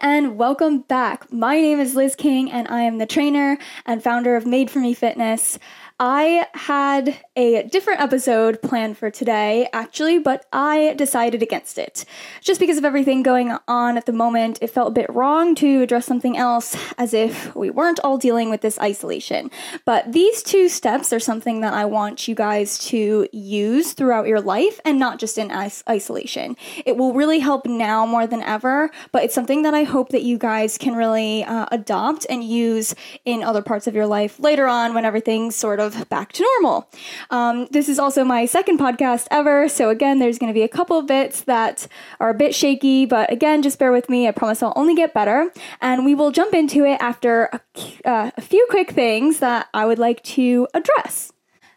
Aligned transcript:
and 0.00 0.36
welcome 0.36 0.80
back. 0.80 1.32
My 1.32 1.60
name 1.60 1.80
is 1.80 1.94
Liz 1.94 2.14
King, 2.14 2.50
and 2.50 2.68
I 2.68 2.82
am 2.82 2.98
the 2.98 3.06
trainer 3.06 3.58
and 3.86 4.02
founder 4.02 4.36
of 4.36 4.46
Made 4.46 4.70
for 4.70 4.78
Me 4.78 4.94
Fitness. 4.94 5.58
I 5.98 6.46
had 6.54 7.18
a 7.38 7.62
different 7.62 8.00
episode 8.00 8.60
planned 8.60 8.98
for 8.98 9.12
today, 9.12 9.68
actually, 9.72 10.18
but 10.18 10.44
I 10.52 10.94
decided 10.94 11.40
against 11.40 11.78
it. 11.78 12.04
Just 12.40 12.58
because 12.58 12.78
of 12.78 12.84
everything 12.84 13.22
going 13.22 13.56
on 13.68 13.96
at 13.96 14.06
the 14.06 14.12
moment, 14.12 14.58
it 14.60 14.70
felt 14.70 14.88
a 14.88 14.90
bit 14.90 15.08
wrong 15.08 15.54
to 15.54 15.82
address 15.82 16.04
something 16.04 16.36
else 16.36 16.76
as 16.98 17.14
if 17.14 17.54
we 17.54 17.70
weren't 17.70 18.00
all 18.02 18.18
dealing 18.18 18.50
with 18.50 18.60
this 18.60 18.76
isolation. 18.80 19.52
But 19.84 20.12
these 20.12 20.42
two 20.42 20.68
steps 20.68 21.12
are 21.12 21.20
something 21.20 21.60
that 21.60 21.72
I 21.72 21.84
want 21.84 22.26
you 22.26 22.34
guys 22.34 22.76
to 22.88 23.28
use 23.30 23.92
throughout 23.92 24.26
your 24.26 24.40
life 24.40 24.80
and 24.84 24.98
not 24.98 25.20
just 25.20 25.38
in 25.38 25.52
is- 25.52 25.84
isolation. 25.88 26.56
It 26.84 26.96
will 26.96 27.14
really 27.14 27.38
help 27.38 27.66
now 27.66 28.04
more 28.04 28.26
than 28.26 28.42
ever, 28.42 28.90
but 29.12 29.22
it's 29.22 29.34
something 29.34 29.62
that 29.62 29.74
I 29.74 29.84
hope 29.84 30.08
that 30.08 30.22
you 30.22 30.38
guys 30.38 30.76
can 30.76 30.96
really 30.96 31.44
uh, 31.44 31.66
adopt 31.70 32.26
and 32.28 32.42
use 32.42 32.96
in 33.24 33.44
other 33.44 33.62
parts 33.62 33.86
of 33.86 33.94
your 33.94 34.08
life 34.08 34.40
later 34.40 34.66
on 34.66 34.92
when 34.92 35.04
everything's 35.04 35.54
sort 35.54 35.78
of 35.78 36.08
back 36.08 36.32
to 36.32 36.42
normal. 36.42 36.88
Um, 37.30 37.68
this 37.70 37.88
is 37.88 37.98
also 37.98 38.24
my 38.24 38.46
second 38.46 38.78
podcast 38.78 39.26
ever, 39.30 39.68
so 39.68 39.90
again, 39.90 40.18
there's 40.18 40.38
going 40.38 40.48
to 40.48 40.54
be 40.54 40.62
a 40.62 40.68
couple 40.68 40.98
of 40.98 41.06
bits 41.06 41.42
that 41.42 41.86
are 42.20 42.30
a 42.30 42.34
bit 42.34 42.54
shaky, 42.54 43.04
but 43.04 43.30
again, 43.30 43.60
just 43.62 43.78
bear 43.78 43.92
with 43.92 44.08
me. 44.08 44.26
I 44.26 44.30
promise 44.30 44.62
I'll 44.62 44.72
only 44.76 44.94
get 44.94 45.12
better, 45.12 45.52
and 45.82 46.06
we 46.06 46.14
will 46.14 46.30
jump 46.30 46.54
into 46.54 46.84
it 46.84 46.96
after 47.00 47.50
a, 47.52 47.60
uh, 48.08 48.30
a 48.36 48.40
few 48.40 48.66
quick 48.70 48.92
things 48.92 49.40
that 49.40 49.68
I 49.74 49.84
would 49.84 49.98
like 49.98 50.22
to 50.22 50.68
address. 50.72 51.32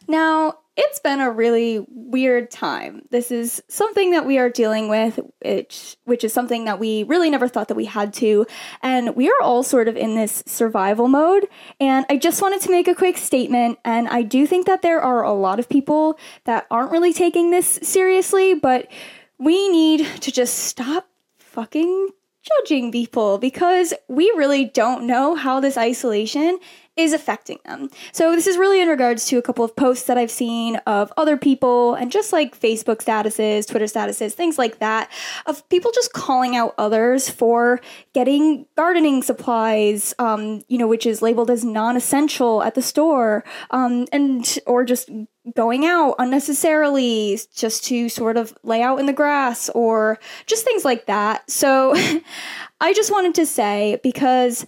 Now, 0.07 0.59
it's 0.77 0.99
been 0.99 1.19
a 1.19 1.29
really 1.29 1.85
weird 1.89 2.49
time. 2.49 3.01
This 3.09 3.29
is 3.29 3.61
something 3.67 4.11
that 4.11 4.25
we 4.25 4.37
are 4.37 4.49
dealing 4.49 4.87
with, 4.87 5.19
which, 5.43 5.97
which 6.05 6.23
is 6.23 6.31
something 6.31 6.63
that 6.65 6.79
we 6.79 7.03
really 7.03 7.29
never 7.29 7.49
thought 7.49 7.67
that 7.67 7.75
we 7.75 7.85
had 7.85 8.13
to. 8.15 8.45
And 8.81 9.15
we 9.15 9.29
are 9.29 9.41
all 9.41 9.63
sort 9.63 9.89
of 9.89 9.97
in 9.97 10.15
this 10.15 10.43
survival 10.45 11.09
mode. 11.09 11.47
And 11.79 12.05
I 12.09 12.17
just 12.17 12.41
wanted 12.41 12.61
to 12.61 12.71
make 12.71 12.87
a 12.87 12.95
quick 12.95 13.17
statement. 13.17 13.79
And 13.83 14.07
I 14.07 14.21
do 14.21 14.47
think 14.47 14.65
that 14.67 14.81
there 14.81 15.01
are 15.01 15.23
a 15.23 15.33
lot 15.33 15.59
of 15.59 15.67
people 15.67 16.17
that 16.45 16.67
aren't 16.71 16.91
really 16.91 17.13
taking 17.13 17.51
this 17.51 17.79
seriously, 17.83 18.53
but 18.53 18.89
we 19.37 19.67
need 19.69 20.05
to 20.21 20.31
just 20.31 20.57
stop 20.57 21.09
fucking 21.37 22.09
judging 22.43 22.91
people 22.91 23.37
because 23.37 23.93
we 24.07 24.25
really 24.35 24.65
don't 24.65 25.05
know 25.05 25.35
how 25.35 25.59
this 25.59 25.77
isolation 25.77 26.59
is 26.97 27.13
affecting 27.13 27.57
them. 27.65 27.89
So, 28.11 28.35
this 28.35 28.47
is 28.47 28.57
really 28.57 28.81
in 28.81 28.89
regards 28.89 29.25
to 29.27 29.37
a 29.37 29.41
couple 29.41 29.63
of 29.63 29.75
posts 29.75 30.07
that 30.07 30.17
I've 30.17 30.31
seen 30.31 30.75
of 30.85 31.11
other 31.15 31.37
people 31.37 31.95
and 31.95 32.11
just 32.11 32.33
like 32.33 32.59
Facebook 32.59 32.97
statuses, 32.97 33.67
Twitter 33.67 33.85
statuses, 33.85 34.33
things 34.33 34.57
like 34.57 34.79
that, 34.79 35.09
of 35.45 35.67
people 35.69 35.91
just 35.93 36.11
calling 36.11 36.55
out 36.55 36.75
others 36.77 37.29
for 37.29 37.79
getting 38.13 38.65
gardening 38.75 39.23
supplies, 39.23 40.13
um, 40.19 40.63
you 40.67 40.77
know, 40.77 40.87
which 40.87 41.05
is 41.05 41.21
labeled 41.21 41.49
as 41.49 41.63
non 41.63 41.95
essential 41.95 42.61
at 42.61 42.75
the 42.75 42.81
store, 42.81 43.45
um, 43.69 44.05
and 44.11 44.59
or 44.67 44.83
just 44.83 45.09
going 45.55 45.85
out 45.85 46.15
unnecessarily 46.19 47.39
just 47.55 47.85
to 47.85 48.09
sort 48.09 48.37
of 48.37 48.53
lay 48.63 48.81
out 48.81 48.99
in 48.99 49.05
the 49.05 49.13
grass 49.13 49.69
or 49.69 50.19
just 50.45 50.65
things 50.65 50.83
like 50.83 51.05
that. 51.05 51.49
So, 51.49 51.95
I 52.81 52.93
just 52.93 53.11
wanted 53.11 53.35
to 53.35 53.45
say 53.45 53.99
because 54.03 54.65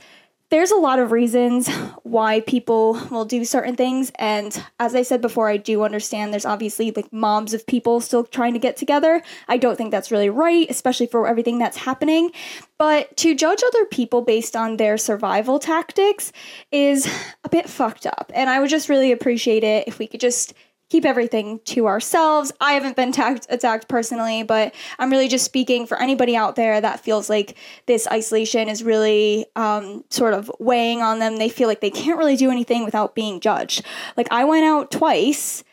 there's 0.54 0.70
a 0.70 0.76
lot 0.76 1.00
of 1.00 1.12
reasons 1.12 1.68
why 2.04 2.40
people 2.42 2.94
will 3.10 3.26
do 3.26 3.44
certain 3.44 3.76
things. 3.76 4.12
And 4.20 4.64
as 4.80 4.94
i 4.94 5.02
said 5.02 5.20
before 5.20 5.50
i 5.50 5.58
do 5.58 5.82
understand 5.82 6.32
there's 6.32 6.46
obviously 6.46 6.92
like 6.92 7.12
mobs 7.12 7.56
of 7.56 7.66
people 7.66 8.00
still 8.00 8.24
trying 8.24 8.54
to 8.54 8.60
get 8.60 8.78
together. 8.78 9.24
I 9.48 9.58
don't 9.58 9.78
think 9.78 9.90
that's 9.90 10.12
really 10.12 10.30
right 10.30 10.68
especially 10.70 11.08
for 11.08 11.28
everything 11.28 11.58
that's 11.58 11.78
happening. 11.78 12.30
But 12.78 13.18
to 13.18 13.34
judge 13.34 13.64
other 13.66 13.86
people 13.86 14.22
based 14.22 14.56
on 14.56 14.78
their 14.78 14.96
survival 14.96 15.58
tactics 15.58 16.32
is 16.72 17.08
a 17.44 17.50
bit 17.50 17.68
fucked 17.68 18.06
up. 18.06 18.32
And 18.36 18.48
i 18.48 18.60
would 18.60 18.70
just 18.70 18.90
really 18.90 19.12
appreciate 19.12 19.64
it 19.64 19.88
if 19.88 19.98
we 19.98 20.06
could 20.06 20.20
just 20.20 20.54
keep 20.90 21.06
everything 21.06 21.60
to 21.66 21.88
ourselves. 21.88 22.52
I 22.62 22.74
haven't 22.74 22.96
been 22.96 23.12
tagged, 23.12 23.48
attacked 23.50 23.88
personally, 23.88 24.44
but 24.44 24.74
I'm 25.00 25.10
really 25.10 25.28
just 25.28 25.46
speaking 25.46 25.88
for 25.88 26.00
anybody 26.00 26.36
out 26.36 26.56
there 26.56 26.80
that 26.80 27.00
feels 27.00 27.30
like 27.30 27.58
this 27.88 28.08
isolation 28.08 28.70
is 28.70 28.84
really 28.84 29.46
um, 29.56 30.04
sort 30.10 30.34
of 30.34 30.52
weighing 30.60 31.02
on 31.02 31.20
them. 31.20 31.38
They 31.38 31.50
feel 31.50 31.68
like 31.68 31.82
they 31.82 31.90
can't 31.90 32.20
really 32.20 32.36
do 32.36 32.52
anything 32.52 32.86
without 32.86 33.16
being 33.16 33.40
judged. 33.40 33.84
Like, 34.18 34.28
I 34.32 34.44
went 34.46 34.66
out 34.66 34.92
twice. 34.92 35.64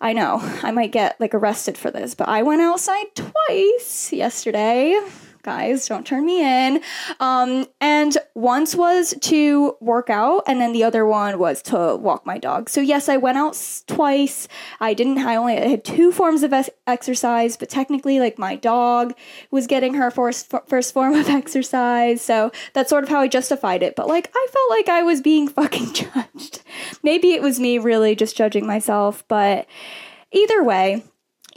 I 0.00 0.12
know 0.12 0.38
I 0.62 0.70
might 0.70 0.92
get 0.92 1.20
like 1.20 1.34
arrested 1.34 1.76
for 1.76 1.90
this, 1.90 2.14
but 2.14 2.28
I 2.28 2.42
went 2.42 2.62
outside 2.62 3.06
twice 3.14 4.12
yesterday 4.12 5.00
guys, 5.48 5.86
don't 5.86 6.06
turn 6.06 6.26
me 6.26 6.42
in. 6.42 6.82
Um, 7.20 7.64
and 7.80 8.18
once 8.34 8.74
was 8.74 9.14
to 9.22 9.78
work 9.80 10.10
out, 10.10 10.42
and 10.46 10.60
then 10.60 10.74
the 10.74 10.84
other 10.84 11.06
one 11.06 11.38
was 11.38 11.62
to 11.62 11.96
walk 11.96 12.26
my 12.26 12.36
dog. 12.36 12.68
So 12.68 12.82
yes, 12.82 13.08
I 13.08 13.16
went 13.16 13.38
out 13.38 13.58
twice. 13.86 14.46
I 14.78 14.92
didn't. 14.92 15.16
I 15.16 15.36
only 15.36 15.56
had 15.56 15.84
two 15.84 16.12
forms 16.12 16.42
of 16.42 16.52
exercise, 16.86 17.56
but 17.56 17.70
technically, 17.70 18.20
like 18.20 18.38
my 18.38 18.56
dog 18.56 19.14
was 19.50 19.66
getting 19.66 19.94
her 19.94 20.10
first 20.10 20.52
first 20.66 20.92
form 20.92 21.14
of 21.14 21.28
exercise. 21.40 22.20
So 22.20 22.52
that's 22.74 22.90
sort 22.90 23.04
of 23.04 23.08
how 23.08 23.20
I 23.20 23.28
justified 23.28 23.82
it. 23.82 23.96
But 23.96 24.06
like, 24.06 24.30
I 24.34 24.46
felt 24.52 24.70
like 24.70 24.90
I 24.90 25.02
was 25.02 25.22
being 25.22 25.48
fucking 25.58 25.94
judged. 25.94 26.60
Maybe 27.02 27.32
it 27.32 27.40
was 27.40 27.58
me 27.58 27.78
really 27.78 28.14
just 28.14 28.36
judging 28.36 28.66
myself, 28.66 29.24
but 29.28 29.66
either 30.30 30.62
way 30.62 31.04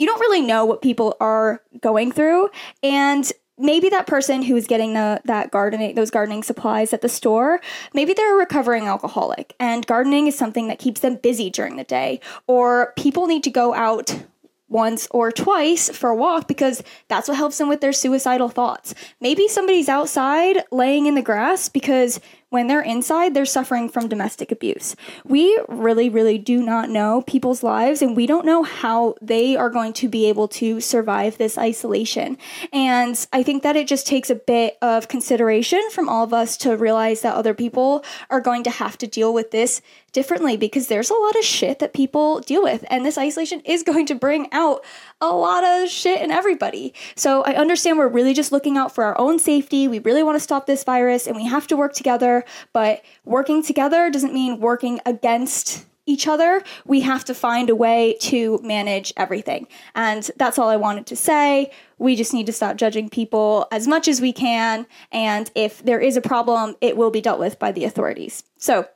you 0.01 0.07
don't 0.07 0.19
really 0.19 0.41
know 0.41 0.65
what 0.65 0.81
people 0.81 1.15
are 1.19 1.61
going 1.79 2.11
through 2.11 2.49
and 2.81 3.31
maybe 3.57 3.89
that 3.89 4.07
person 4.07 4.41
who 4.41 4.55
is 4.55 4.67
getting 4.67 4.93
the 4.93 5.21
that 5.25 5.51
gardening 5.51 5.95
those 5.95 6.09
gardening 6.09 6.43
supplies 6.43 6.93
at 6.93 7.01
the 7.01 7.09
store 7.09 7.59
maybe 7.93 8.13
they're 8.13 8.35
a 8.35 8.37
recovering 8.37 8.87
alcoholic 8.87 9.55
and 9.59 9.85
gardening 9.87 10.27
is 10.27 10.37
something 10.37 10.67
that 10.67 10.79
keeps 10.79 11.01
them 11.01 11.15
busy 11.15 11.49
during 11.49 11.75
the 11.75 11.83
day 11.83 12.19
or 12.47 12.93
people 12.97 13.27
need 13.27 13.43
to 13.43 13.51
go 13.51 13.73
out 13.73 14.23
once 14.71 15.07
or 15.11 15.31
twice 15.31 15.89
for 15.89 16.09
a 16.09 16.15
walk 16.15 16.47
because 16.47 16.81
that's 17.09 17.27
what 17.27 17.37
helps 17.37 17.57
them 17.57 17.67
with 17.67 17.81
their 17.81 17.91
suicidal 17.91 18.49
thoughts. 18.49 18.95
Maybe 19.19 19.47
somebody's 19.47 19.89
outside 19.89 20.63
laying 20.71 21.05
in 21.05 21.15
the 21.15 21.21
grass 21.21 21.67
because 21.67 22.19
when 22.51 22.67
they're 22.67 22.81
inside, 22.81 23.33
they're 23.33 23.45
suffering 23.45 23.87
from 23.87 24.09
domestic 24.09 24.51
abuse. 24.51 24.93
We 25.23 25.57
really, 25.69 26.09
really 26.09 26.37
do 26.37 26.61
not 26.61 26.89
know 26.89 27.23
people's 27.25 27.63
lives, 27.63 28.01
and 28.01 28.15
we 28.15 28.27
don't 28.27 28.45
know 28.45 28.63
how 28.63 29.15
they 29.21 29.55
are 29.55 29.69
going 29.69 29.93
to 29.93 30.09
be 30.09 30.25
able 30.25 30.49
to 30.49 30.81
survive 30.81 31.37
this 31.37 31.57
isolation. 31.57 32.37
And 32.73 33.25
I 33.31 33.41
think 33.41 33.63
that 33.63 33.77
it 33.77 33.87
just 33.87 34.05
takes 34.05 34.29
a 34.29 34.35
bit 34.35 34.77
of 34.81 35.07
consideration 35.07 35.81
from 35.91 36.09
all 36.09 36.25
of 36.25 36.33
us 36.33 36.57
to 36.57 36.75
realize 36.75 37.21
that 37.21 37.35
other 37.35 37.53
people 37.53 38.03
are 38.29 38.41
going 38.41 38.63
to 38.63 38.69
have 38.69 38.97
to 38.97 39.07
deal 39.07 39.33
with 39.33 39.51
this 39.51 39.81
differently 40.11 40.57
because 40.57 40.87
there's 40.87 41.09
a 41.09 41.15
lot 41.15 41.37
of 41.37 41.45
shit 41.45 41.79
that 41.79 41.93
people 41.93 42.41
deal 42.41 42.63
with, 42.63 42.83
and 42.89 43.05
this 43.05 43.17
isolation 43.17 43.61
is 43.61 43.81
going 43.91 44.05
to 44.07 44.15
bring 44.15 44.49
out 44.51 44.83
a 45.21 45.33
lot 45.33 45.63
of 45.63 45.89
shit 45.89 46.21
in 46.21 46.31
everybody. 46.31 46.93
So 47.15 47.43
I 47.43 47.53
understand 47.53 47.97
we're 47.97 48.07
really 48.07 48.33
just 48.33 48.51
looking 48.51 48.77
out 48.77 48.93
for 48.93 49.03
our 49.03 49.17
own 49.19 49.39
safety. 49.39 49.87
We 49.87 49.99
really 49.99 50.23
want 50.23 50.35
to 50.35 50.39
stop 50.39 50.65
this 50.65 50.83
virus, 50.83 51.27
and 51.27 51.35
we 51.35 51.45
have 51.45 51.67
to 51.67 51.77
work 51.77 51.93
together 51.93 52.43
but 52.73 53.03
working 53.25 53.63
together 53.63 54.09
doesn't 54.09 54.33
mean 54.33 54.59
working 54.59 54.99
against 55.05 55.85
each 56.05 56.27
other. 56.27 56.63
We 56.85 57.01
have 57.01 57.23
to 57.25 57.33
find 57.33 57.69
a 57.69 57.75
way 57.75 58.17
to 58.21 58.59
manage 58.63 59.13
everything. 59.15 59.67
And 59.93 60.29
that's 60.35 60.57
all 60.57 60.67
I 60.67 60.75
wanted 60.75 61.05
to 61.07 61.15
say. 61.15 61.71
We 61.99 62.15
just 62.15 62.33
need 62.33 62.47
to 62.47 62.53
stop 62.53 62.75
judging 62.75 63.09
people 63.09 63.67
as 63.71 63.87
much 63.87 64.07
as 64.07 64.19
we 64.19 64.33
can. 64.33 64.87
And 65.11 65.51
if 65.53 65.83
there 65.83 65.99
is 65.99 66.17
a 66.17 66.21
problem, 66.21 66.75
it 66.81 66.97
will 66.97 67.11
be 67.11 67.21
dealt 67.21 67.39
with 67.39 67.59
by 67.59 67.71
the 67.71 67.85
authorities. 67.85 68.43
So, 68.57 68.87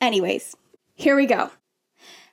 anyways, 0.00 0.56
here 0.94 1.14
we 1.14 1.26
go. 1.26 1.50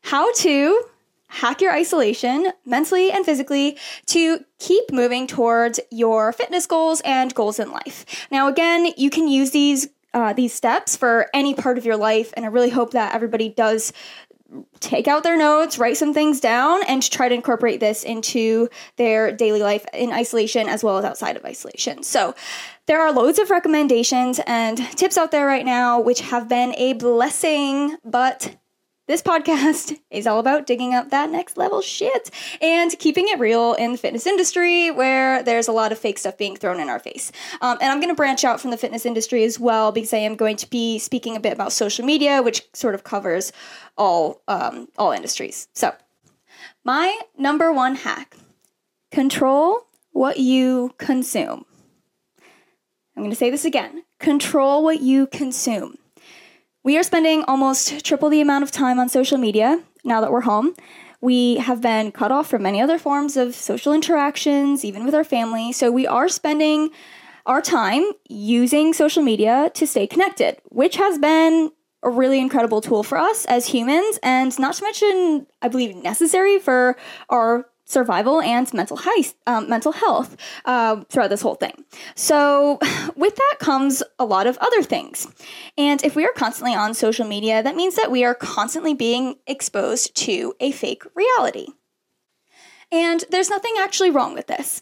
How 0.01 0.31
to 0.33 0.89
hack 1.35 1.61
your 1.61 1.73
isolation 1.73 2.51
mentally 2.65 3.11
and 3.11 3.25
physically 3.25 3.77
to 4.07 4.43
keep 4.59 4.91
moving 4.91 5.27
towards 5.27 5.79
your 5.91 6.31
fitness 6.31 6.65
goals 6.65 7.01
and 7.01 7.33
goals 7.35 7.59
in 7.59 7.71
life. 7.71 8.27
Now, 8.31 8.47
again, 8.47 8.87
you 8.97 9.09
can 9.09 9.27
use 9.27 9.51
these 9.51 9.89
uh, 10.13 10.31
these 10.31 10.53
steps 10.53 10.95
for 10.95 11.27
any 11.33 11.53
part 11.53 11.77
of 11.77 11.85
your 11.85 11.97
life. 11.97 12.33
And 12.37 12.45
I 12.45 12.47
really 12.47 12.69
hope 12.69 12.91
that 12.91 13.13
everybody 13.13 13.49
does 13.49 13.91
take 14.79 15.09
out 15.09 15.23
their 15.23 15.37
notes, 15.37 15.77
write 15.77 15.97
some 15.97 16.13
things 16.13 16.39
down, 16.39 16.81
and 16.87 17.03
try 17.03 17.27
to 17.27 17.35
incorporate 17.35 17.81
this 17.81 18.03
into 18.03 18.69
their 18.95 19.33
daily 19.33 19.61
life 19.61 19.85
in 19.93 20.13
isolation 20.13 20.69
as 20.69 20.85
well 20.85 20.97
as 20.97 21.03
outside 21.03 21.35
of 21.35 21.43
isolation. 21.43 22.01
So, 22.01 22.33
there 22.85 23.01
are 23.01 23.11
loads 23.11 23.39
of 23.39 23.49
recommendations 23.49 24.39
and 24.47 24.77
tips 24.95 25.17
out 25.17 25.31
there 25.31 25.45
right 25.45 25.65
now, 25.65 25.99
which 25.99 26.21
have 26.21 26.47
been 26.47 26.73
a 26.77 26.93
blessing, 26.93 27.97
but 28.05 28.55
this 29.07 29.21
podcast 29.21 29.97
is 30.11 30.27
all 30.27 30.39
about 30.39 30.65
digging 30.65 30.93
up 30.93 31.09
that 31.09 31.29
next 31.29 31.57
level 31.57 31.81
shit 31.81 32.31
and 32.61 32.97
keeping 32.99 33.27
it 33.27 33.39
real 33.39 33.73
in 33.73 33.91
the 33.91 33.97
fitness 33.97 34.25
industry 34.25 34.91
where 34.91 35.43
there's 35.43 35.67
a 35.67 35.71
lot 35.71 35.91
of 35.91 35.99
fake 35.99 36.17
stuff 36.17 36.37
being 36.37 36.55
thrown 36.55 36.79
in 36.79 36.89
our 36.89 36.99
face. 36.99 37.31
Um, 37.61 37.77
and 37.81 37.91
I'm 37.91 37.99
going 37.99 38.09
to 38.09 38.15
branch 38.15 38.43
out 38.43 38.59
from 38.59 38.71
the 38.71 38.77
fitness 38.77 39.05
industry 39.05 39.43
as 39.43 39.59
well 39.59 39.91
because 39.91 40.13
I 40.13 40.17
am 40.17 40.35
going 40.35 40.57
to 40.57 40.69
be 40.69 40.99
speaking 40.99 41.35
a 41.35 41.39
bit 41.39 41.53
about 41.53 41.71
social 41.71 42.05
media, 42.05 42.41
which 42.41 42.63
sort 42.73 42.95
of 42.95 43.03
covers 43.03 43.51
all 43.97 44.41
um, 44.47 44.87
all 44.97 45.11
industries. 45.11 45.67
So, 45.73 45.93
my 46.83 47.19
number 47.37 47.71
one 47.71 47.95
hack: 47.95 48.35
control 49.11 49.87
what 50.11 50.37
you 50.37 50.93
consume. 50.97 51.65
I'm 53.15 53.23
going 53.23 53.29
to 53.29 53.35
say 53.35 53.49
this 53.49 53.65
again 53.65 54.03
control 54.19 54.83
what 54.83 55.01
you 55.01 55.27
consume. 55.27 55.97
We 56.85 56.99
are 56.99 57.03
spending 57.03 57.41
almost 57.47 58.05
triple 58.05 58.29
the 58.29 58.41
amount 58.41 58.63
of 58.63 58.69
time 58.69 58.99
on 58.99 59.09
social 59.09 59.39
media 59.39 59.81
now 60.03 60.21
that 60.21 60.31
we're 60.31 60.41
home. 60.41 60.75
We 61.19 61.55
have 61.55 61.81
been 61.81 62.11
cut 62.11 62.31
off 62.31 62.47
from 62.47 62.61
many 62.61 62.79
other 62.79 62.99
forms 62.99 63.35
of 63.37 63.55
social 63.55 63.91
interactions, 63.91 64.85
even 64.85 65.03
with 65.03 65.15
our 65.15 65.23
family. 65.23 65.71
So 65.71 65.89
we 65.89 66.05
are 66.05 66.29
spending 66.29 66.91
our 67.47 67.59
time 67.59 68.03
using 68.29 68.93
social 68.93 69.23
media 69.23 69.71
to 69.73 69.87
stay 69.87 70.05
connected, 70.05 70.57
which 70.65 70.97
has 70.97 71.17
been 71.17 71.71
a 72.03 72.11
really 72.11 72.39
incredible 72.39 72.81
tool 72.81 73.01
for 73.01 73.17
us 73.17 73.45
as 73.45 73.65
humans, 73.65 74.19
and 74.21 74.57
not 74.59 74.75
to 74.75 74.83
mention, 74.83 75.47
I 75.63 75.69
believe, 75.69 75.95
necessary 75.95 76.59
for 76.59 76.97
our 77.29 77.67
survival 77.85 78.41
and 78.41 78.71
mental 78.73 78.97
health, 78.97 79.35
um, 79.47 79.69
mental 79.69 79.91
health 79.91 80.35
uh, 80.65 81.01
throughout 81.09 81.29
this 81.29 81.41
whole 81.41 81.55
thing. 81.55 81.85
So, 82.15 82.79
with 83.15 83.35
that 83.35 83.55
comes 83.59 84.03
a 84.19 84.25
lot 84.25 84.47
of 84.47 84.57
other 84.57 84.83
things. 84.83 85.27
And 85.77 86.03
if 86.03 86.15
we 86.15 86.25
are 86.25 86.33
constantly 86.35 86.75
on 86.75 86.93
social 86.93 87.25
media, 87.25 87.63
that 87.63 87.75
means 87.75 87.95
that 87.95 88.11
we 88.11 88.23
are 88.25 88.35
constantly 88.35 88.93
being 88.93 89.35
exposed 89.47 90.15
to 90.17 90.53
a 90.59 90.71
fake 90.71 91.03
reality. 91.15 91.67
And 92.91 93.23
there's 93.29 93.49
nothing 93.49 93.75
actually 93.79 94.11
wrong 94.11 94.33
with 94.33 94.47
this. 94.47 94.81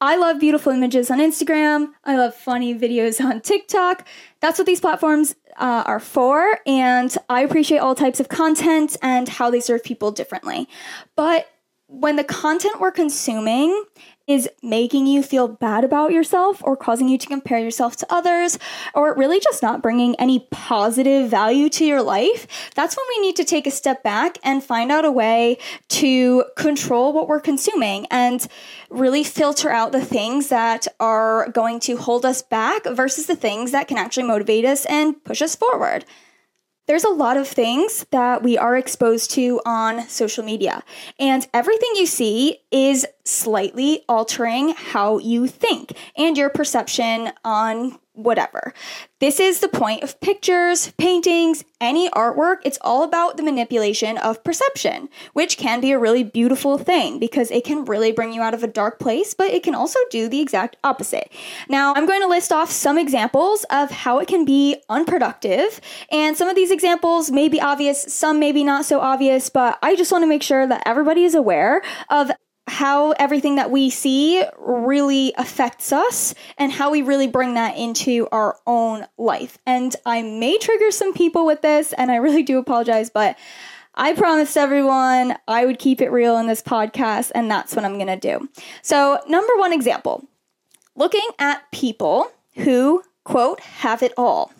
I 0.00 0.16
love 0.16 0.40
beautiful 0.40 0.72
images 0.72 1.12
on 1.12 1.20
Instagram. 1.20 1.92
I 2.02 2.16
love 2.16 2.34
funny 2.34 2.76
videos 2.76 3.24
on 3.24 3.40
TikTok. 3.40 4.04
That's 4.40 4.58
what 4.58 4.66
these 4.66 4.80
platforms 4.80 5.36
uh, 5.56 5.84
are 5.86 6.00
for. 6.00 6.58
And 6.66 7.16
I 7.28 7.42
appreciate 7.42 7.78
all 7.78 7.94
types 7.94 8.18
of 8.18 8.28
content 8.28 8.96
and 9.00 9.28
how 9.28 9.48
they 9.48 9.60
serve 9.60 9.84
people 9.84 10.10
differently. 10.10 10.68
But 11.14 11.51
when 11.92 12.16
the 12.16 12.24
content 12.24 12.80
we're 12.80 12.90
consuming 12.90 13.84
is 14.26 14.48
making 14.62 15.06
you 15.06 15.22
feel 15.22 15.46
bad 15.46 15.84
about 15.84 16.10
yourself 16.10 16.62
or 16.64 16.74
causing 16.74 17.08
you 17.08 17.18
to 17.18 17.26
compare 17.26 17.58
yourself 17.58 17.96
to 17.96 18.06
others 18.08 18.58
or 18.94 19.14
really 19.14 19.38
just 19.38 19.62
not 19.62 19.82
bringing 19.82 20.14
any 20.16 20.46
positive 20.50 21.28
value 21.28 21.68
to 21.68 21.84
your 21.84 22.00
life, 22.00 22.46
that's 22.74 22.96
when 22.96 23.04
we 23.10 23.20
need 23.20 23.36
to 23.36 23.44
take 23.44 23.66
a 23.66 23.70
step 23.70 24.02
back 24.02 24.38
and 24.42 24.64
find 24.64 24.90
out 24.90 25.04
a 25.04 25.10
way 25.10 25.58
to 25.88 26.44
control 26.56 27.12
what 27.12 27.28
we're 27.28 27.40
consuming 27.40 28.06
and 28.10 28.46
really 28.88 29.22
filter 29.22 29.70
out 29.70 29.92
the 29.92 30.04
things 30.04 30.48
that 30.48 30.86
are 30.98 31.50
going 31.50 31.78
to 31.78 31.96
hold 31.96 32.24
us 32.24 32.40
back 32.40 32.84
versus 32.86 33.26
the 33.26 33.36
things 33.36 33.72
that 33.72 33.86
can 33.86 33.98
actually 33.98 34.26
motivate 34.26 34.64
us 34.64 34.86
and 34.86 35.22
push 35.24 35.42
us 35.42 35.54
forward. 35.54 36.06
There's 36.86 37.04
a 37.04 37.10
lot 37.10 37.36
of 37.36 37.46
things 37.46 38.04
that 38.10 38.42
we 38.42 38.58
are 38.58 38.76
exposed 38.76 39.30
to 39.32 39.60
on 39.64 40.08
social 40.08 40.44
media, 40.44 40.82
and 41.18 41.46
everything 41.54 41.90
you 41.94 42.06
see 42.06 42.58
is 42.70 43.06
slightly 43.24 44.04
altering 44.08 44.70
how 44.70 45.18
you 45.18 45.46
think 45.46 45.96
and 46.16 46.36
your 46.36 46.50
perception 46.50 47.32
on 47.44 47.98
whatever. 48.14 48.74
This 49.20 49.40
is 49.40 49.60
the 49.60 49.68
point 49.68 50.02
of 50.02 50.20
pictures, 50.20 50.92
paintings, 50.98 51.64
any 51.80 52.10
artwork. 52.10 52.56
It's 52.64 52.78
all 52.82 53.02
about 53.02 53.36
the 53.36 53.42
manipulation 53.42 54.18
of 54.18 54.44
perception, 54.44 55.08
which 55.32 55.56
can 55.56 55.80
be 55.80 55.92
a 55.92 55.98
really 55.98 56.22
beautiful 56.22 56.76
thing 56.76 57.18
because 57.18 57.50
it 57.50 57.64
can 57.64 57.84
really 57.84 58.12
bring 58.12 58.32
you 58.32 58.42
out 58.42 58.54
of 58.54 58.62
a 58.62 58.66
dark 58.66 58.98
place, 58.98 59.32
but 59.32 59.50
it 59.50 59.62
can 59.62 59.74
also 59.74 59.98
do 60.10 60.28
the 60.28 60.40
exact 60.40 60.76
opposite. 60.84 61.32
Now, 61.68 61.94
I'm 61.94 62.06
going 62.06 62.20
to 62.20 62.28
list 62.28 62.52
off 62.52 62.70
some 62.70 62.98
examples 62.98 63.64
of 63.70 63.90
how 63.90 64.18
it 64.18 64.28
can 64.28 64.44
be 64.44 64.76
unproductive, 64.88 65.80
and 66.10 66.36
some 66.36 66.48
of 66.48 66.56
these 66.56 66.70
examples 66.70 67.30
may 67.30 67.48
be 67.48 67.60
obvious, 67.60 68.02
some 68.12 68.38
maybe 68.38 68.62
not 68.64 68.84
so 68.84 69.00
obvious, 69.00 69.48
but 69.48 69.78
I 69.82 69.96
just 69.96 70.12
want 70.12 70.22
to 70.22 70.28
make 70.28 70.42
sure 70.42 70.66
that 70.66 70.82
everybody 70.84 71.24
is 71.24 71.34
aware 71.34 71.82
of 72.10 72.30
how 72.72 73.10
everything 73.12 73.56
that 73.56 73.70
we 73.70 73.90
see 73.90 74.42
really 74.58 75.34
affects 75.36 75.92
us 75.92 76.34
and 76.56 76.72
how 76.72 76.90
we 76.90 77.02
really 77.02 77.28
bring 77.28 77.52
that 77.52 77.76
into 77.76 78.26
our 78.32 78.56
own 78.66 79.06
life. 79.18 79.58
And 79.66 79.94
I 80.06 80.22
may 80.22 80.56
trigger 80.56 80.90
some 80.90 81.12
people 81.12 81.44
with 81.44 81.60
this, 81.60 81.92
and 81.92 82.10
I 82.10 82.16
really 82.16 82.42
do 82.42 82.56
apologize, 82.56 83.10
but 83.10 83.36
I 83.94 84.14
promised 84.14 84.56
everyone 84.56 85.36
I 85.46 85.66
would 85.66 85.78
keep 85.78 86.00
it 86.00 86.10
real 86.10 86.38
in 86.38 86.46
this 86.46 86.62
podcast, 86.62 87.30
and 87.34 87.50
that's 87.50 87.76
what 87.76 87.84
I'm 87.84 87.98
gonna 87.98 88.16
do. 88.16 88.48
So, 88.80 89.20
number 89.28 89.52
one 89.58 89.74
example 89.74 90.26
looking 90.96 91.28
at 91.38 91.70
people 91.72 92.32
who, 92.54 93.02
quote, 93.24 93.60
have 93.60 94.02
it 94.02 94.14
all 94.16 94.50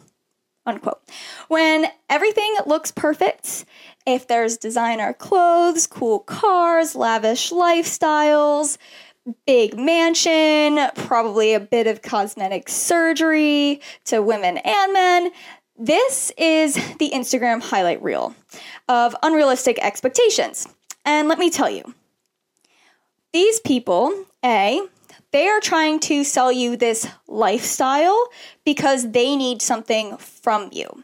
unquote. 0.66 1.00
When 1.48 1.86
everything 2.08 2.54
looks 2.66 2.90
perfect, 2.90 3.64
if 4.06 4.28
there's 4.28 4.56
designer 4.56 5.12
clothes, 5.12 5.86
cool 5.86 6.20
cars, 6.20 6.94
lavish 6.94 7.50
lifestyles, 7.50 8.78
big 9.46 9.78
mansion, 9.78 10.78
probably 10.94 11.54
a 11.54 11.60
bit 11.60 11.86
of 11.86 12.02
cosmetic 12.02 12.68
surgery 12.68 13.80
to 14.06 14.22
women 14.22 14.58
and 14.58 14.92
men, 14.92 15.30
this 15.78 16.32
is 16.36 16.74
the 16.98 17.10
Instagram 17.10 17.62
highlight 17.62 18.02
reel 18.02 18.34
of 18.88 19.16
unrealistic 19.22 19.78
expectations. 19.80 20.68
And 21.04 21.28
let 21.28 21.38
me 21.38 21.50
tell 21.50 21.70
you, 21.70 21.94
these 23.32 23.60
people, 23.60 24.26
A, 24.44 24.80
they 25.32 25.48
are 25.48 25.60
trying 25.60 25.98
to 26.00 26.24
sell 26.24 26.52
you 26.52 26.76
this 26.76 27.08
lifestyle 27.26 28.28
because 28.64 29.10
they 29.10 29.34
need 29.34 29.60
something 29.62 30.16
from 30.18 30.68
you. 30.72 31.02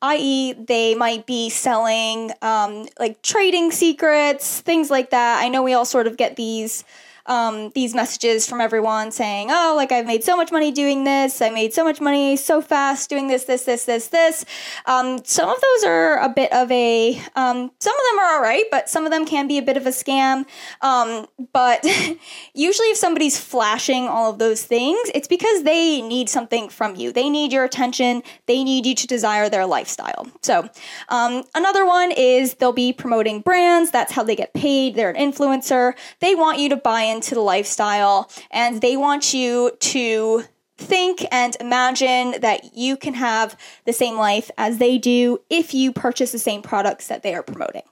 I.e., 0.00 0.52
they 0.52 0.94
might 0.94 1.26
be 1.26 1.50
selling 1.50 2.30
um, 2.40 2.88
like 2.98 3.20
trading 3.22 3.70
secrets, 3.70 4.60
things 4.60 4.90
like 4.90 5.10
that. 5.10 5.42
I 5.42 5.48
know 5.48 5.62
we 5.62 5.74
all 5.74 5.84
sort 5.84 6.06
of 6.06 6.16
get 6.16 6.36
these 6.36 6.84
um, 7.28 7.70
these 7.74 7.94
messages 7.94 8.48
from 8.48 8.60
everyone 8.60 9.12
saying, 9.12 9.48
oh, 9.50 9.74
like 9.76 9.92
I've 9.92 10.06
made 10.06 10.24
so 10.24 10.36
much 10.36 10.50
money 10.50 10.72
doing 10.72 11.04
this. 11.04 11.40
I 11.42 11.50
made 11.50 11.74
so 11.74 11.84
much 11.84 12.00
money 12.00 12.36
so 12.36 12.62
fast 12.62 13.10
doing 13.10 13.28
this, 13.28 13.44
this, 13.44 13.64
this, 13.64 13.84
this, 13.84 14.08
this. 14.08 14.44
Um, 14.86 15.20
some 15.24 15.48
of 15.48 15.60
those 15.60 15.84
are 15.84 16.18
a 16.18 16.28
bit 16.30 16.50
of 16.52 16.70
a, 16.72 17.20
um, 17.36 17.70
some 17.78 17.94
of 17.94 18.00
them 18.10 18.18
are 18.20 18.34
all 18.34 18.42
right, 18.42 18.64
but 18.70 18.88
some 18.88 19.04
of 19.04 19.12
them 19.12 19.26
can 19.26 19.46
be 19.46 19.58
a 19.58 19.62
bit 19.62 19.76
of 19.76 19.86
a 19.86 19.90
scam. 19.90 20.46
Um, 20.80 21.26
but 21.52 21.84
usually, 22.54 22.88
if 22.88 22.96
somebody's 22.96 23.38
flashing 23.38 24.08
all 24.08 24.30
of 24.30 24.38
those 24.38 24.64
things, 24.64 24.98
it's 25.14 25.28
because 25.28 25.64
they 25.64 26.00
need 26.00 26.30
something 26.30 26.70
from 26.70 26.96
you. 26.96 27.12
They 27.12 27.28
need 27.28 27.52
your 27.52 27.64
attention. 27.64 28.22
They 28.46 28.64
need 28.64 28.86
you 28.86 28.94
to 28.94 29.06
desire 29.06 29.50
their 29.50 29.66
lifestyle. 29.66 30.26
So, 30.42 30.68
um, 31.10 31.44
another 31.54 31.84
one 31.84 32.10
is 32.12 32.54
they'll 32.54 32.72
be 32.72 32.92
promoting 32.92 33.42
brands. 33.42 33.90
That's 33.90 34.12
how 34.12 34.22
they 34.22 34.34
get 34.36 34.54
paid. 34.54 34.94
They're 34.94 35.10
an 35.10 35.16
influencer. 35.16 35.92
They 36.20 36.34
want 36.34 36.58
you 36.58 36.70
to 36.70 36.76
buy 36.76 37.02
in 37.02 37.17
into 37.18 37.34
the 37.34 37.40
lifestyle 37.40 38.30
and 38.50 38.80
they 38.80 38.96
want 38.96 39.34
you 39.34 39.72
to 39.80 40.44
think 40.76 41.26
and 41.32 41.56
imagine 41.60 42.40
that 42.40 42.76
you 42.76 42.96
can 42.96 43.14
have 43.14 43.56
the 43.84 43.92
same 43.92 44.16
life 44.16 44.50
as 44.56 44.78
they 44.78 44.96
do 44.96 45.40
if 45.50 45.74
you 45.74 45.92
purchase 45.92 46.30
the 46.30 46.38
same 46.38 46.62
products 46.62 47.08
that 47.08 47.24
they 47.24 47.34
are 47.34 47.42
promoting. 47.42 47.82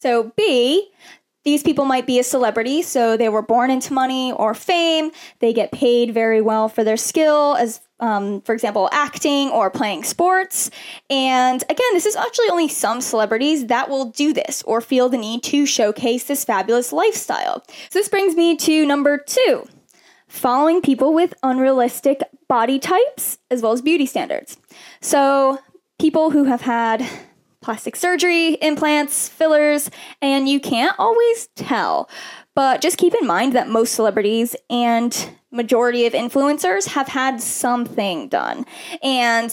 So, 0.00 0.32
B, 0.36 0.92
these 1.44 1.62
people 1.62 1.84
might 1.84 2.06
be 2.06 2.18
a 2.18 2.24
celebrity, 2.24 2.82
so 2.82 3.16
they 3.16 3.28
were 3.28 3.42
born 3.42 3.70
into 3.70 3.92
money 3.92 4.32
or 4.32 4.54
fame. 4.54 5.10
They 5.40 5.52
get 5.52 5.72
paid 5.72 6.14
very 6.14 6.40
well 6.40 6.68
for 6.68 6.84
their 6.84 6.96
skill, 6.96 7.56
as 7.56 7.80
um, 8.00 8.40
for 8.42 8.54
example, 8.54 8.88
acting 8.92 9.50
or 9.50 9.70
playing 9.70 10.04
sports. 10.04 10.70
And 11.10 11.62
again, 11.64 11.86
this 11.92 12.06
is 12.06 12.16
actually 12.16 12.48
only 12.50 12.68
some 12.68 13.00
celebrities 13.00 13.66
that 13.66 13.88
will 13.88 14.06
do 14.06 14.32
this 14.32 14.62
or 14.62 14.80
feel 14.80 15.08
the 15.08 15.18
need 15.18 15.42
to 15.44 15.66
showcase 15.66 16.24
this 16.24 16.44
fabulous 16.44 16.92
lifestyle. 16.92 17.62
So 17.90 17.98
this 17.98 18.08
brings 18.08 18.34
me 18.34 18.56
to 18.56 18.84
number 18.86 19.18
two 19.18 19.66
following 20.28 20.82
people 20.82 21.14
with 21.14 21.32
unrealistic 21.44 22.20
body 22.48 22.78
types 22.78 23.38
as 23.50 23.62
well 23.62 23.72
as 23.72 23.80
beauty 23.80 24.06
standards. 24.06 24.58
So, 25.00 25.58
people 26.00 26.30
who 26.30 26.44
have 26.44 26.62
had 26.62 27.08
plastic 27.60 27.96
surgery, 27.96 28.54
implants, 28.54 29.28
fillers, 29.28 29.90
and 30.20 30.48
you 30.48 30.60
can't 30.60 30.94
always 30.98 31.48
tell. 31.56 32.10
But 32.54 32.80
just 32.80 32.98
keep 32.98 33.14
in 33.14 33.26
mind 33.26 33.52
that 33.54 33.68
most 33.68 33.94
celebrities 33.94 34.54
and 34.70 35.30
majority 35.50 36.06
of 36.06 36.12
influencers 36.12 36.88
have 36.88 37.08
had 37.08 37.40
something 37.40 38.28
done. 38.28 38.66
And 39.02 39.50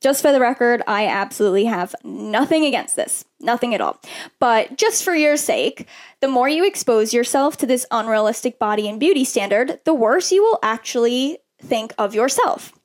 just 0.00 0.22
for 0.22 0.30
the 0.30 0.40
record, 0.40 0.82
I 0.86 1.06
absolutely 1.06 1.64
have 1.64 1.94
nothing 2.04 2.64
against 2.64 2.96
this. 2.96 3.24
Nothing 3.40 3.74
at 3.74 3.80
all. 3.80 4.00
But 4.38 4.76
just 4.76 5.02
for 5.02 5.14
your 5.14 5.36
sake, 5.36 5.86
the 6.20 6.28
more 6.28 6.48
you 6.48 6.64
expose 6.66 7.12
yourself 7.12 7.56
to 7.58 7.66
this 7.66 7.86
unrealistic 7.90 8.58
body 8.58 8.88
and 8.88 9.00
beauty 9.00 9.24
standard, 9.24 9.80
the 9.84 9.94
worse 9.94 10.30
you 10.30 10.42
will 10.42 10.58
actually 10.62 11.38
think 11.60 11.92
of 11.98 12.14
yourself. 12.14 12.77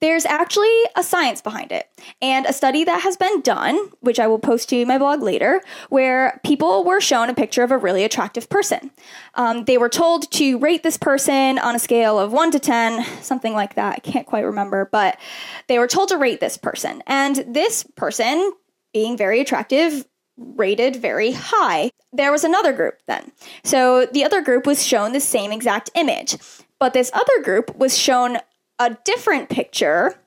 There's 0.00 0.26
actually 0.26 0.74
a 0.94 1.02
science 1.02 1.40
behind 1.40 1.72
it, 1.72 1.88
and 2.20 2.44
a 2.44 2.52
study 2.52 2.84
that 2.84 3.00
has 3.00 3.16
been 3.16 3.40
done, 3.40 3.90
which 4.00 4.20
I 4.20 4.26
will 4.26 4.38
post 4.38 4.68
to 4.68 4.84
my 4.84 4.98
blog 4.98 5.22
later, 5.22 5.62
where 5.88 6.38
people 6.44 6.84
were 6.84 7.00
shown 7.00 7.30
a 7.30 7.34
picture 7.34 7.62
of 7.62 7.70
a 7.70 7.78
really 7.78 8.04
attractive 8.04 8.50
person. 8.50 8.90
Um, 9.34 9.64
they 9.64 9.78
were 9.78 9.88
told 9.88 10.30
to 10.32 10.58
rate 10.58 10.82
this 10.82 10.98
person 10.98 11.58
on 11.58 11.74
a 11.74 11.78
scale 11.78 12.18
of 12.18 12.30
1 12.30 12.50
to 12.50 12.58
10, 12.58 13.22
something 13.22 13.54
like 13.54 13.74
that. 13.76 13.94
I 13.96 14.00
can't 14.00 14.26
quite 14.26 14.44
remember, 14.44 14.86
but 14.92 15.18
they 15.66 15.78
were 15.78 15.88
told 15.88 16.10
to 16.10 16.18
rate 16.18 16.40
this 16.40 16.58
person. 16.58 17.02
And 17.06 17.36
this 17.48 17.82
person, 17.96 18.52
being 18.92 19.16
very 19.16 19.40
attractive, 19.40 20.06
rated 20.36 20.96
very 20.96 21.32
high. 21.32 21.90
There 22.12 22.32
was 22.32 22.44
another 22.44 22.74
group 22.74 22.98
then. 23.06 23.32
So 23.64 24.06
the 24.06 24.24
other 24.24 24.42
group 24.42 24.66
was 24.66 24.84
shown 24.84 25.12
the 25.12 25.20
same 25.20 25.52
exact 25.52 25.90
image. 25.94 26.36
But 26.78 26.92
this 26.92 27.10
other 27.14 27.42
group 27.42 27.74
was 27.76 27.96
shown 27.96 28.38
a 28.78 28.96
different 29.04 29.48
picture 29.48 30.18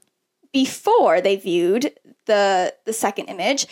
before 0.51 1.22
they 1.22 1.36
viewed 1.36 1.94
the 2.25 2.74
the 2.86 2.94
second 2.94 3.25
image 3.27 3.68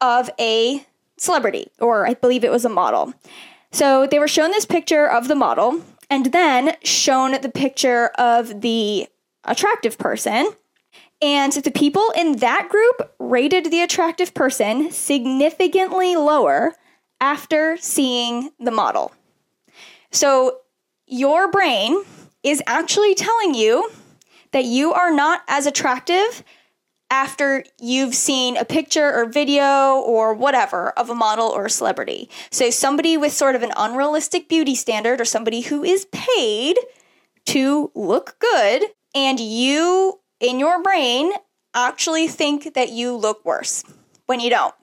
of 0.00 0.30
a 0.38 0.84
celebrity 1.16 1.70
or 1.80 2.06
I 2.06 2.14
believe 2.14 2.44
it 2.44 2.50
was 2.50 2.64
a 2.64 2.70
model. 2.70 3.14
So 3.72 4.06
they 4.06 4.18
were 4.18 4.28
shown 4.28 4.50
this 4.50 4.66
picture 4.66 5.06
of 5.06 5.28
the 5.28 5.34
model 5.34 5.82
and 6.08 6.26
then 6.26 6.76
shown 6.82 7.40
the 7.40 7.48
picture 7.48 8.08
of 8.18 8.60
the 8.60 9.08
attractive 9.44 9.98
person. 9.98 10.50
And 11.22 11.52
the 11.52 11.70
people 11.70 12.12
in 12.14 12.36
that 12.36 12.68
group 12.68 13.14
rated 13.18 13.70
the 13.70 13.80
attractive 13.80 14.34
person 14.34 14.90
significantly 14.90 16.14
lower 16.14 16.74
after 17.20 17.78
seeing 17.78 18.50
the 18.60 18.70
model. 18.70 19.12
So 20.10 20.58
your 21.06 21.50
brain 21.50 22.02
is 22.42 22.62
actually 22.66 23.14
telling 23.14 23.54
you 23.54 23.90
that 24.56 24.64
you 24.64 24.94
are 24.94 25.12
not 25.12 25.42
as 25.48 25.66
attractive 25.66 26.42
after 27.10 27.62
you've 27.78 28.14
seen 28.14 28.56
a 28.56 28.64
picture 28.64 29.12
or 29.12 29.26
video 29.26 30.00
or 30.00 30.32
whatever 30.32 30.92
of 30.92 31.10
a 31.10 31.14
model 31.14 31.48
or 31.48 31.66
a 31.66 31.70
celebrity. 31.70 32.30
So, 32.50 32.70
somebody 32.70 33.18
with 33.18 33.32
sort 33.32 33.54
of 33.54 33.62
an 33.62 33.72
unrealistic 33.76 34.48
beauty 34.48 34.74
standard 34.74 35.20
or 35.20 35.26
somebody 35.26 35.60
who 35.60 35.84
is 35.84 36.06
paid 36.06 36.78
to 37.44 37.90
look 37.94 38.38
good, 38.38 38.84
and 39.14 39.38
you 39.38 40.20
in 40.40 40.58
your 40.58 40.82
brain 40.82 41.32
actually 41.74 42.26
think 42.26 42.72
that 42.72 42.90
you 42.90 43.14
look 43.14 43.44
worse 43.44 43.84
when 44.24 44.40
you 44.40 44.48
don't. 44.48 44.74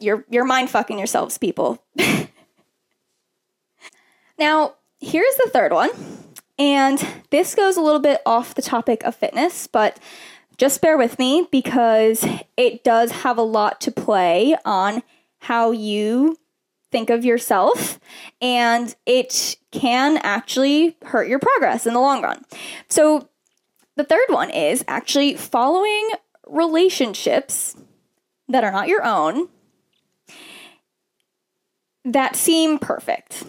You're, 0.00 0.24
you're 0.28 0.44
mind 0.44 0.68
fucking 0.68 0.98
yourselves, 0.98 1.38
people. 1.38 1.80
now, 4.36 4.74
here's 4.98 5.36
the 5.36 5.48
third 5.52 5.72
one. 5.72 5.90
And 6.58 7.04
this 7.30 7.54
goes 7.54 7.76
a 7.76 7.82
little 7.82 8.00
bit 8.00 8.20
off 8.24 8.54
the 8.54 8.62
topic 8.62 9.02
of 9.04 9.14
fitness, 9.14 9.66
but 9.66 9.98
just 10.56 10.80
bear 10.80 10.96
with 10.96 11.18
me 11.18 11.48
because 11.50 12.24
it 12.56 12.84
does 12.84 13.10
have 13.10 13.38
a 13.38 13.42
lot 13.42 13.80
to 13.82 13.90
play 13.90 14.56
on 14.64 15.02
how 15.40 15.72
you 15.72 16.38
think 16.92 17.10
of 17.10 17.24
yourself 17.24 17.98
and 18.40 18.94
it 19.04 19.56
can 19.72 20.16
actually 20.18 20.96
hurt 21.06 21.26
your 21.26 21.40
progress 21.40 21.86
in 21.86 21.94
the 21.94 22.00
long 22.00 22.22
run. 22.22 22.44
So, 22.88 23.28
the 23.96 24.04
third 24.04 24.26
one 24.28 24.50
is 24.50 24.84
actually 24.88 25.34
following 25.34 26.10
relationships 26.46 27.76
that 28.48 28.64
are 28.64 28.72
not 28.72 28.88
your 28.88 29.04
own 29.04 29.48
that 32.04 32.36
seem 32.36 32.78
perfect. 32.78 33.44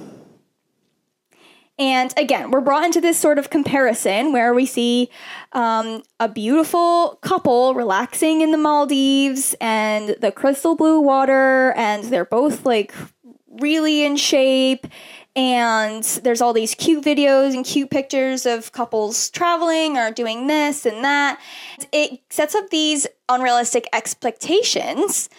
And 1.78 2.14
again, 2.16 2.52
we're 2.52 2.62
brought 2.62 2.86
into 2.86 3.02
this 3.02 3.20
sort 3.20 3.38
of 3.38 3.50
comparison 3.50 4.32
where 4.32 4.54
we 4.54 4.66
see 4.66 5.10
um, 5.52 6.04
a 6.22 6.30
beautiful 6.30 7.20
couple 7.22 7.74
relaxing 7.74 8.40
in 8.42 8.52
the 8.52 8.58
Maldives 8.58 9.56
and 9.60 10.16
the 10.22 10.32
crystal 10.32 10.76
blue 10.76 11.02
water, 11.02 11.74
and 11.76 12.06
they're 12.06 12.24
both 12.24 12.66
like 12.66 12.94
really 13.60 14.06
in 14.06 14.16
shape. 14.16 14.88
And 15.36 16.02
there's 16.24 16.40
all 16.40 16.54
these 16.54 16.76
cute 16.76 17.04
videos 17.04 17.54
and 17.54 17.66
cute 17.66 17.90
pictures 17.90 18.46
of 18.46 18.72
couples 18.72 19.30
traveling 19.32 19.98
or 19.98 20.10
doing 20.12 20.48
this 20.48 20.86
and 20.86 21.04
that. 21.04 21.42
It 21.92 22.22
sets 22.30 22.56
up 22.56 22.70
these 22.70 23.06
unrealistic 23.28 23.86
expectations 23.92 25.30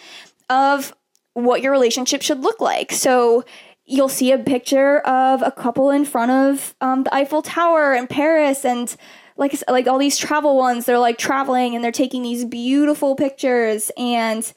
of 0.51 0.93
what 1.33 1.63
your 1.63 1.71
relationship 1.71 2.21
should 2.21 2.41
look 2.41 2.61
like. 2.61 2.91
So 2.91 3.43
you'll 3.87 4.09
see 4.09 4.31
a 4.31 4.37
picture 4.37 4.99
of 4.99 5.41
a 5.41 5.51
couple 5.51 5.89
in 5.89 6.05
front 6.05 6.29
of 6.29 6.75
um, 6.81 7.03
the 7.03 7.15
Eiffel 7.15 7.41
Tower 7.41 7.93
in 7.95 8.05
Paris 8.05 8.65
and 8.65 8.95
like 9.37 9.57
like 9.67 9.87
all 9.87 9.97
these 9.97 10.17
travel 10.17 10.57
ones. 10.57 10.85
They're 10.85 10.99
like 10.99 11.17
traveling 11.17 11.73
and 11.73 11.83
they're 11.83 11.91
taking 11.91 12.21
these 12.21 12.45
beautiful 12.45 13.15
pictures 13.15 13.89
and 13.97 14.51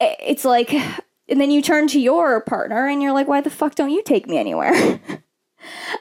it's 0.00 0.44
like 0.44 0.72
and 0.72 1.40
then 1.40 1.50
you 1.50 1.60
turn 1.60 1.88
to 1.88 2.00
your 2.00 2.40
partner 2.42 2.86
and 2.86 3.02
you're 3.02 3.12
like 3.12 3.28
why 3.28 3.40
the 3.40 3.50
fuck 3.50 3.74
don't 3.74 3.90
you 3.90 4.02
take 4.02 4.26
me 4.26 4.38
anywhere? 4.38 5.00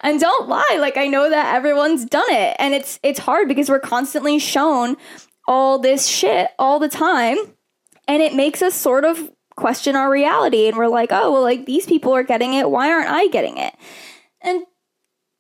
And 0.01 0.21
don't 0.21 0.47
lie 0.47 0.77
like 0.79 0.95
i 0.95 1.07
know 1.07 1.29
that 1.29 1.53
everyone's 1.53 2.05
done 2.05 2.31
it 2.31 2.55
and 2.59 2.73
it's 2.73 2.97
it's 3.03 3.19
hard 3.19 3.49
because 3.49 3.69
we're 3.69 3.81
constantly 3.81 4.39
shown 4.39 4.95
all 5.47 5.79
this 5.79 6.07
shit 6.07 6.51
all 6.57 6.79
the 6.79 6.87
time 6.87 7.37
and 8.07 8.21
it 8.21 8.33
makes 8.33 8.61
us 8.61 8.73
sort 8.73 9.03
of 9.03 9.29
question 9.59 9.95
our 9.95 10.09
reality 10.09 10.67
and 10.67 10.77
we're 10.77 10.87
like, 10.87 11.11
oh, 11.11 11.31
well, 11.31 11.41
like 11.41 11.65
these 11.65 11.85
people 11.85 12.13
are 12.13 12.23
getting 12.23 12.53
it. 12.53 12.71
Why 12.71 12.91
aren't 12.91 13.09
I 13.09 13.27
getting 13.27 13.57
it? 13.57 13.75
And 14.41 14.63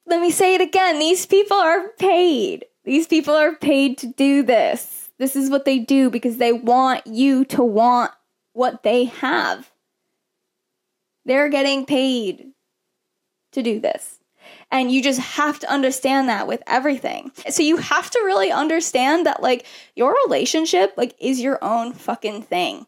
let 0.05 0.21
me 0.21 0.29
say 0.29 0.55
it 0.55 0.61
again 0.61 0.99
these 0.99 1.25
people 1.25 1.57
are 1.57 1.89
paid. 1.99 2.65
These 2.83 3.07
people 3.07 3.33
are 3.33 3.55
paid 3.55 3.97
to 3.99 4.07
do 4.07 4.43
this. 4.43 5.09
This 5.17 5.35
is 5.35 5.49
what 5.49 5.65
they 5.65 5.79
do 5.79 6.09
because 6.09 6.37
they 6.37 6.53
want 6.53 7.05
you 7.07 7.45
to 7.45 7.63
want 7.63 8.11
what 8.53 8.83
they 8.83 9.05
have. 9.05 9.71
They're 11.25 11.49
getting 11.49 11.85
paid 11.85 12.51
to 13.51 13.61
do 13.61 13.79
this. 13.79 14.19
And 14.71 14.91
you 14.91 15.01
just 15.01 15.19
have 15.19 15.59
to 15.59 15.71
understand 15.71 16.29
that 16.29 16.47
with 16.47 16.63
everything. 16.65 17.31
So 17.49 17.63
you 17.63 17.77
have 17.77 18.09
to 18.11 18.21
really 18.23 18.51
understand 18.51 19.25
that 19.25 19.41
like 19.41 19.65
your 19.95 20.15
relationship 20.25 20.93
like 20.97 21.15
is 21.19 21.39
your 21.39 21.63
own 21.63 21.93
fucking 21.93 22.43
thing 22.43 22.85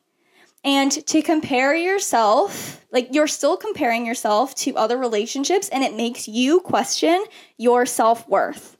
and 0.63 0.91
to 1.08 1.22
compare 1.22 1.75
yourself 1.75 2.86
like 2.91 3.10
you're 3.12 3.27
still 3.27 3.58
comparing 3.58 4.06
yourself 4.06 4.53
to 4.56 4.75
other 4.75 4.98
relationships 4.98 5.70
and 5.70 5.84
it 5.84 5.96
makes 5.96 6.27
you 6.27 6.60
question 6.60 7.24
your 7.58 7.86
self-worth 7.86 8.77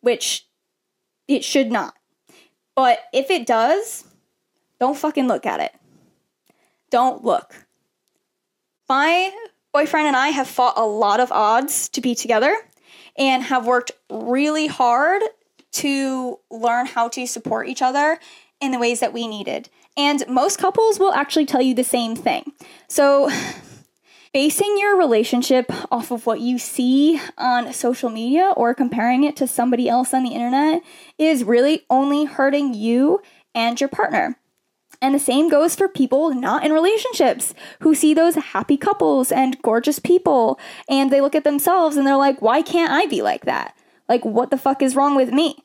which 0.00 0.46
it 1.26 1.42
should 1.42 1.72
not. 1.72 1.94
But 2.76 2.98
if 3.12 3.30
it 3.30 3.46
does 3.46 4.04
don't 4.80 4.98
fucking 4.98 5.28
look 5.28 5.46
at 5.46 5.60
it. 5.60 5.72
Don't 6.90 7.24
look. 7.24 7.54
My 8.88 9.32
boyfriend 9.72 10.06
and 10.06 10.16
i 10.16 10.28
have 10.28 10.46
fought 10.46 10.74
a 10.76 10.86
lot 10.86 11.18
of 11.18 11.32
odds 11.32 11.88
to 11.88 12.00
be 12.00 12.14
together 12.14 12.54
and 13.18 13.42
have 13.42 13.66
worked 13.66 13.90
really 14.08 14.68
hard 14.68 15.20
to 15.72 16.38
learn 16.48 16.86
how 16.86 17.08
to 17.08 17.26
support 17.26 17.68
each 17.68 17.82
other 17.82 18.18
in 18.60 18.70
the 18.70 18.78
ways 18.78 19.00
that 19.00 19.12
we 19.12 19.26
needed 19.26 19.68
and 19.96 20.24
most 20.28 20.58
couples 20.58 20.98
will 20.98 21.12
actually 21.12 21.46
tell 21.46 21.62
you 21.62 21.74
the 21.74 21.84
same 21.84 22.16
thing. 22.16 22.52
So, 22.88 23.30
basing 24.32 24.76
your 24.78 24.96
relationship 24.96 25.66
off 25.92 26.10
of 26.10 26.26
what 26.26 26.40
you 26.40 26.58
see 26.58 27.20
on 27.38 27.72
social 27.72 28.10
media 28.10 28.52
or 28.56 28.74
comparing 28.74 29.22
it 29.22 29.36
to 29.36 29.46
somebody 29.46 29.88
else 29.88 30.12
on 30.12 30.24
the 30.24 30.34
internet 30.34 30.82
is 31.18 31.44
really 31.44 31.84
only 31.88 32.24
hurting 32.24 32.74
you 32.74 33.20
and 33.54 33.80
your 33.80 33.88
partner. 33.88 34.36
And 35.00 35.14
the 35.14 35.20
same 35.20 35.48
goes 35.48 35.76
for 35.76 35.88
people 35.88 36.34
not 36.34 36.64
in 36.64 36.72
relationships 36.72 37.54
who 37.80 37.94
see 37.94 38.14
those 38.14 38.34
happy 38.34 38.76
couples 38.76 39.30
and 39.30 39.60
gorgeous 39.62 39.98
people 39.98 40.58
and 40.88 41.12
they 41.12 41.20
look 41.20 41.34
at 41.34 41.44
themselves 41.44 41.96
and 41.96 42.06
they're 42.06 42.16
like, 42.16 42.42
why 42.42 42.62
can't 42.62 42.90
I 42.90 43.06
be 43.06 43.22
like 43.22 43.44
that? 43.44 43.76
Like, 44.08 44.24
what 44.24 44.50
the 44.50 44.58
fuck 44.58 44.82
is 44.82 44.96
wrong 44.96 45.14
with 45.14 45.30
me? 45.30 45.64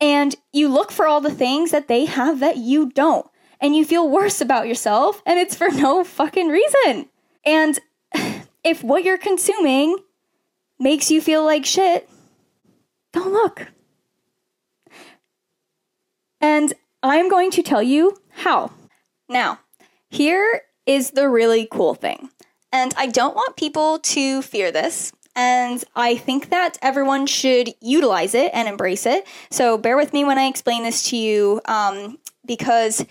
And 0.00 0.34
you 0.52 0.68
look 0.68 0.90
for 0.90 1.06
all 1.06 1.20
the 1.20 1.30
things 1.30 1.70
that 1.70 1.88
they 1.88 2.06
have 2.06 2.40
that 2.40 2.56
you 2.56 2.90
don't 2.90 3.29
and 3.60 3.76
you 3.76 3.84
feel 3.84 4.08
worse 4.08 4.40
about 4.40 4.68
yourself, 4.68 5.22
and 5.26 5.38
it's 5.38 5.54
for 5.54 5.68
no 5.68 6.04
fucking 6.04 6.48
reason. 6.48 7.08
And 7.44 7.78
if 8.64 8.82
what 8.82 9.04
you're 9.04 9.18
consuming 9.18 9.98
makes 10.78 11.10
you 11.10 11.20
feel 11.20 11.44
like 11.44 11.64
shit, 11.64 12.08
don't 13.12 13.32
look. 13.32 13.68
And 16.40 16.72
I'm 17.02 17.28
going 17.28 17.50
to 17.52 17.62
tell 17.62 17.82
you 17.82 18.16
how. 18.30 18.72
Now, 19.28 19.60
here 20.08 20.62
is 20.86 21.10
the 21.10 21.28
really 21.28 21.68
cool 21.70 21.94
thing. 21.94 22.30
And 22.72 22.94
I 22.96 23.06
don't 23.06 23.34
want 23.34 23.56
people 23.56 23.98
to 23.98 24.42
fear 24.42 24.70
this. 24.70 25.12
And 25.36 25.84
I 25.94 26.16
think 26.16 26.50
that 26.50 26.76
everyone 26.82 27.26
should 27.26 27.70
utilize 27.80 28.34
it 28.34 28.50
and 28.52 28.68
embrace 28.68 29.06
it. 29.06 29.26
So 29.50 29.78
bear 29.78 29.96
with 29.96 30.12
me 30.12 30.24
when 30.24 30.38
I 30.38 30.46
explain 30.46 30.82
this 30.82 31.08
to 31.10 31.16
you 31.16 31.60
um, 31.66 32.18
because 32.46 33.04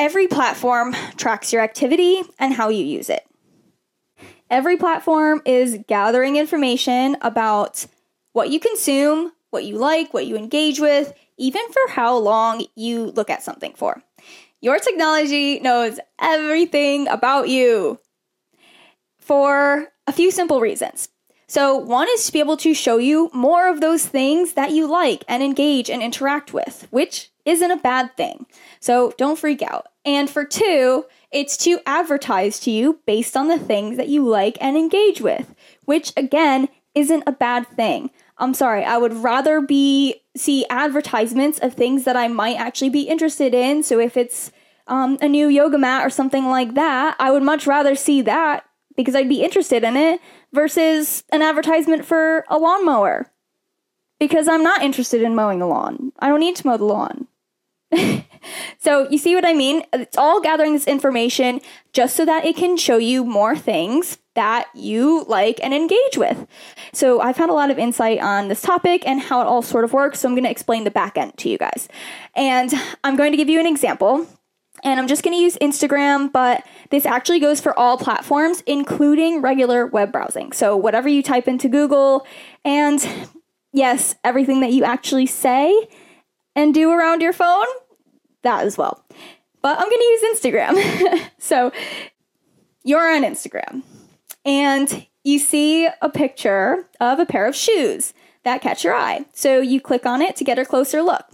Every 0.00 0.28
platform 0.28 0.96
tracks 1.18 1.52
your 1.52 1.60
activity 1.60 2.22
and 2.38 2.54
how 2.54 2.70
you 2.70 2.82
use 2.82 3.10
it. 3.10 3.22
Every 4.48 4.78
platform 4.78 5.42
is 5.44 5.76
gathering 5.88 6.36
information 6.36 7.18
about 7.20 7.84
what 8.32 8.48
you 8.48 8.60
consume, 8.60 9.32
what 9.50 9.66
you 9.66 9.76
like, 9.76 10.14
what 10.14 10.26
you 10.26 10.38
engage 10.38 10.80
with, 10.80 11.12
even 11.36 11.60
for 11.70 11.92
how 11.92 12.16
long 12.16 12.64
you 12.74 13.08
look 13.10 13.28
at 13.28 13.42
something 13.42 13.74
for. 13.74 14.02
Your 14.62 14.78
technology 14.78 15.60
knows 15.60 16.00
everything 16.18 17.06
about 17.06 17.50
you 17.50 18.00
for 19.18 19.88
a 20.06 20.12
few 20.14 20.30
simple 20.30 20.62
reasons. 20.62 21.10
So, 21.46 21.76
one 21.76 22.06
is 22.12 22.24
to 22.24 22.32
be 22.32 22.38
able 22.38 22.56
to 22.58 22.72
show 22.72 22.98
you 22.98 23.28
more 23.34 23.68
of 23.68 23.80
those 23.80 24.06
things 24.06 24.54
that 24.54 24.70
you 24.70 24.86
like 24.86 25.24
and 25.28 25.42
engage 25.42 25.90
and 25.90 26.00
interact 26.00 26.54
with, 26.54 26.86
which 26.90 27.30
isn't 27.44 27.70
a 27.70 27.76
bad 27.76 28.16
thing. 28.16 28.46
So 28.80 29.12
don't 29.18 29.38
freak 29.38 29.62
out. 29.62 29.86
And 30.04 30.30
for 30.30 30.44
two, 30.44 31.04
it's 31.30 31.56
to 31.58 31.80
advertise 31.86 32.58
to 32.60 32.70
you 32.70 33.00
based 33.06 33.36
on 33.36 33.48
the 33.48 33.58
things 33.58 33.96
that 33.96 34.08
you 34.08 34.26
like 34.26 34.56
and 34.60 34.76
engage 34.76 35.20
with, 35.20 35.54
which 35.84 36.12
again 36.16 36.68
isn't 36.94 37.22
a 37.26 37.32
bad 37.32 37.66
thing. 37.68 38.10
I'm 38.38 38.54
sorry, 38.54 38.84
I 38.84 38.96
would 38.96 39.12
rather 39.12 39.60
be 39.60 40.22
see 40.36 40.64
advertisements 40.70 41.58
of 41.58 41.74
things 41.74 42.04
that 42.04 42.16
I 42.16 42.28
might 42.28 42.56
actually 42.56 42.88
be 42.88 43.02
interested 43.02 43.52
in. 43.54 43.82
So 43.82 43.98
if 43.98 44.16
it's 44.16 44.50
um, 44.86 45.18
a 45.20 45.28
new 45.28 45.48
yoga 45.48 45.78
mat 45.78 46.04
or 46.04 46.10
something 46.10 46.46
like 46.46 46.74
that, 46.74 47.16
I 47.18 47.30
would 47.30 47.42
much 47.42 47.66
rather 47.66 47.94
see 47.94 48.22
that 48.22 48.64
because 48.96 49.14
I'd 49.14 49.28
be 49.28 49.42
interested 49.42 49.84
in 49.84 49.96
it 49.96 50.20
versus 50.52 51.22
an 51.30 51.42
advertisement 51.42 52.04
for 52.04 52.44
a 52.48 52.58
lawnmower 52.58 53.30
because 54.18 54.48
I'm 54.48 54.62
not 54.62 54.82
interested 54.82 55.22
in 55.22 55.34
mowing 55.34 55.58
the 55.58 55.66
lawn. 55.66 56.12
I 56.18 56.28
don't 56.28 56.40
need 56.40 56.56
to 56.56 56.66
mow 56.66 56.76
the 56.76 56.84
lawn. 56.84 57.26
so, 58.78 59.08
you 59.10 59.18
see 59.18 59.34
what 59.34 59.44
I 59.44 59.52
mean? 59.52 59.82
It's 59.92 60.16
all 60.16 60.40
gathering 60.40 60.72
this 60.72 60.86
information 60.86 61.60
just 61.92 62.16
so 62.16 62.24
that 62.24 62.44
it 62.44 62.56
can 62.56 62.76
show 62.76 62.96
you 62.96 63.24
more 63.24 63.56
things 63.56 64.18
that 64.34 64.68
you 64.74 65.24
like 65.24 65.58
and 65.62 65.74
engage 65.74 66.16
with. 66.16 66.46
So, 66.92 67.20
I've 67.20 67.36
had 67.36 67.50
a 67.50 67.54
lot 67.54 67.70
of 67.70 67.78
insight 67.78 68.20
on 68.20 68.48
this 68.48 68.62
topic 68.62 69.06
and 69.06 69.20
how 69.20 69.40
it 69.40 69.46
all 69.46 69.62
sort 69.62 69.84
of 69.84 69.92
works. 69.92 70.20
So, 70.20 70.28
I'm 70.28 70.34
going 70.34 70.44
to 70.44 70.50
explain 70.50 70.84
the 70.84 70.90
back 70.90 71.18
end 71.18 71.36
to 71.38 71.48
you 71.48 71.58
guys. 71.58 71.88
And 72.34 72.72
I'm 73.04 73.16
going 73.16 73.32
to 73.32 73.36
give 73.36 73.48
you 73.48 73.60
an 73.60 73.66
example. 73.66 74.26
And 74.82 74.98
I'm 74.98 75.08
just 75.08 75.22
going 75.22 75.36
to 75.36 75.42
use 75.42 75.58
Instagram, 75.60 76.32
but 76.32 76.64
this 76.90 77.04
actually 77.04 77.38
goes 77.40 77.60
for 77.60 77.78
all 77.78 77.98
platforms, 77.98 78.62
including 78.66 79.42
regular 79.42 79.86
web 79.86 80.10
browsing. 80.10 80.52
So, 80.52 80.76
whatever 80.76 81.08
you 81.08 81.22
type 81.22 81.46
into 81.48 81.68
Google, 81.68 82.26
and 82.64 83.06
yes, 83.72 84.14
everything 84.24 84.60
that 84.60 84.72
you 84.72 84.84
actually 84.84 85.26
say 85.26 85.88
and 86.56 86.72
do 86.72 86.90
around 86.90 87.20
your 87.20 87.32
phone, 87.32 87.66
that 88.42 88.64
as 88.64 88.78
well. 88.78 89.04
But 89.62 89.78
I'm 89.78 89.88
going 89.88 89.98
to 89.98 90.04
use 90.04 90.40
Instagram. 90.40 91.30
so, 91.38 91.72
you're 92.82 93.14
on 93.14 93.22
Instagram 93.22 93.82
and 94.44 95.06
you 95.22 95.38
see 95.38 95.86
a 96.00 96.08
picture 96.08 96.86
of 96.98 97.18
a 97.18 97.26
pair 97.26 97.46
of 97.46 97.54
shoes 97.54 98.14
that 98.42 98.62
catch 98.62 98.84
your 98.84 98.94
eye. 98.94 99.26
So, 99.32 99.60
you 99.60 99.80
click 99.80 100.06
on 100.06 100.22
it 100.22 100.36
to 100.36 100.44
get 100.44 100.58
a 100.58 100.64
closer 100.64 101.02
look. 101.02 101.24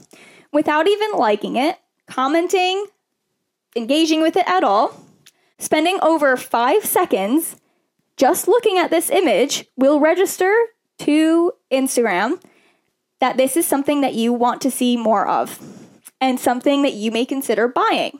Without 0.52 0.88
even 0.88 1.12
liking 1.12 1.56
it, 1.56 1.78
commenting, 2.06 2.86
engaging 3.76 4.22
with 4.22 4.36
it 4.36 4.48
at 4.48 4.64
all, 4.64 5.00
spending 5.58 5.98
over 6.02 6.36
five 6.36 6.84
seconds 6.84 7.56
just 8.16 8.48
looking 8.48 8.78
at 8.78 8.90
this 8.90 9.10
image 9.10 9.66
will 9.76 10.00
register 10.00 10.52
to 10.98 11.52
Instagram 11.70 12.40
that 13.20 13.36
this 13.36 13.56
is 13.56 13.66
something 13.66 14.00
that 14.00 14.14
you 14.14 14.32
want 14.32 14.60
to 14.62 14.70
see 14.70 14.96
more 14.96 15.26
of 15.26 15.58
and 16.20 16.40
something 16.40 16.82
that 16.82 16.94
you 16.94 17.11
may 17.11 17.25
consider 17.25 17.68
buying. 17.68 18.18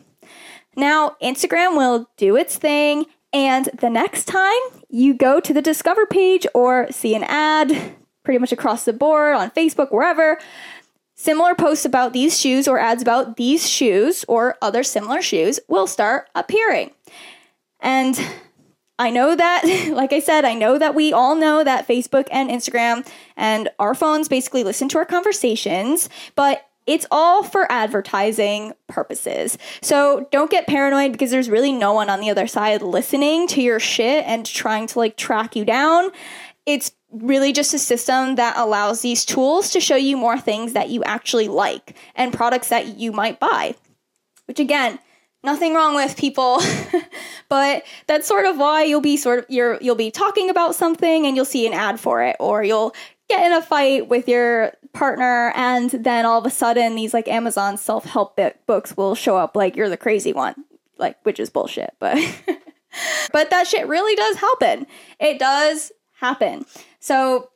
Now, 0.77 1.17
Instagram 1.23 1.77
will 1.77 2.11
do 2.17 2.37
its 2.37 2.57
thing, 2.57 3.07
and 3.33 3.71
the 3.79 3.91
next 3.91 4.25
time 4.25 4.61
you 4.89 5.15
go 5.15 5.41
to 5.41 5.55
the 5.55 5.63
Discover 5.63 6.07
page 6.07 6.47
or 6.55 6.87
see 6.91 7.15
an 7.15 7.25
ad, 7.25 7.95
pretty 8.25 8.39
much 8.39 8.53
across 8.53 8.85
the 8.85 8.93
board 8.93 9.35
on 9.37 9.51
Facebook, 9.51 9.91
wherever, 9.91 10.39
Similar 11.19 11.55
posts 11.55 11.87
about 11.87 12.13
these 12.13 12.39
shoes 12.39 12.69
or 12.69 12.79
ads 12.79 13.01
about 13.01 13.39
these 13.39 13.67
shoes 13.67 14.23
or 14.29 14.59
other 14.61 14.83
similar 14.83 15.23
shoes 15.23 15.59
will 15.67 15.87
start 15.87 16.29
appearing. 16.35 16.91
And 17.81 18.21
I 18.99 19.09
know 19.09 19.35
that, 19.35 19.89
like 19.95 20.13
I 20.13 20.21
said, 20.21 20.45
I 20.45 20.53
know 20.53 20.79
that 20.79 20.95
we 20.95 21.15
all 21.15 21.35
know 21.35 21.65
that 21.65 21.89
Facebook 21.89 22.29
and 22.31 22.51
Instagram 22.51 23.09
and 23.35 23.71
our 23.79 23.95
phones 23.95 24.29
basically 24.29 24.63
listen 24.63 24.91
to 24.91 24.99
our 24.99 25.07
conversations, 25.07 26.11
but 26.35 26.66
it's 26.87 27.07
all 27.11 27.43
for 27.43 27.71
advertising 27.71 28.73
purposes. 28.87 29.59
So 29.83 30.29
don't 30.31 30.51
get 30.51 30.67
paranoid 30.67 31.13
because 31.13 31.31
there's 31.31 31.51
really 31.51 31.73
no 31.73 31.93
one 31.93 32.09
on 32.09 32.21
the 32.21 32.31
other 32.31 32.47
side 32.47 32.83
listening 32.83 33.49
to 33.49 33.61
your 33.61 33.81
shit 33.81 34.25
and 34.25 34.47
trying 34.47 34.87
to 34.89 34.99
like 34.99 35.17
track 35.17 35.57
you 35.57 35.65
down. 35.65 36.11
It's 36.65 36.93
really 37.11 37.53
just 37.53 37.75
a 37.75 37.79
system 37.79 38.37
that 38.37 38.57
allows 38.57 39.01
these 39.01 39.25
tools 39.25 39.71
to 39.71 39.81
show 39.81 39.97
you 39.97 40.17
more 40.17 40.39
things 40.39 40.73
that 40.75 40.91
you 40.91 41.03
actually 41.05 41.49
like 41.49 41.97
and 42.15 42.33
products 42.33 42.69
that 42.69 42.99
you 42.99 43.13
might 43.13 43.41
buy. 43.41 43.75
Which 44.47 44.61
again, 44.61 45.01
nothing 45.43 45.75
wrong 45.75 45.95
with 45.95 46.17
people, 46.17 46.61
but 47.49 47.85
that's 48.07 48.29
sort 48.29 48.47
of 48.47 48.59
why 48.59 48.85
you'll 48.85 49.01
be 49.01 49.17
sort 49.17 49.41
of 49.41 49.47
you're 49.49 49.79
you'll 49.81 49.97
be 49.97 50.11
talking 50.11 50.51
about 50.51 50.75
something 50.75 51.27
and 51.27 51.35
you'll 51.35 51.45
see 51.45 51.67
an 51.67 51.73
ad 51.73 51.99
for 51.99 52.23
it 52.23 52.37
or 52.39 52.63
you'll 52.63 52.95
get 53.29 53.45
in 53.45 53.53
a 53.53 53.63
fight 53.63 54.09
with 54.09 54.29
your 54.29 54.73
partner 54.93 55.53
and 55.55 55.91
then 55.91 56.25
all 56.25 56.39
of 56.39 56.47
a 56.47 56.51
sudden 56.51 56.95
these 56.95 57.13
like 57.13 57.29
Amazon 57.29 57.77
self-help 57.77 58.39
books 58.67 58.97
will 58.97 59.15
show 59.15 59.37
up 59.37 59.57
like 59.57 59.77
you're 59.77 59.89
the 59.89 59.97
crazy 59.97 60.33
one, 60.33 60.55
like 60.99 61.17
which 61.25 61.41
is 61.41 61.51
bullshit, 61.51 61.95
but 61.99 62.17
but 63.33 63.51
that 63.51 63.67
shit 63.67 63.87
really 63.89 64.15
does 64.15 64.37
happen. 64.37 64.87
It 65.19 65.39
does 65.39 65.93
happen. 66.15 66.65
So 67.01 67.51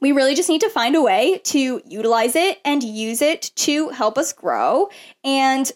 we 0.00 0.12
really 0.12 0.34
just 0.34 0.48
need 0.48 0.60
to 0.60 0.70
find 0.70 0.94
a 0.94 1.02
way 1.02 1.40
to 1.44 1.80
utilize 1.86 2.36
it 2.36 2.58
and 2.64 2.82
use 2.82 3.22
it 3.22 3.50
to 3.56 3.88
help 3.90 4.18
us 4.18 4.32
grow 4.32 4.88
and 5.24 5.70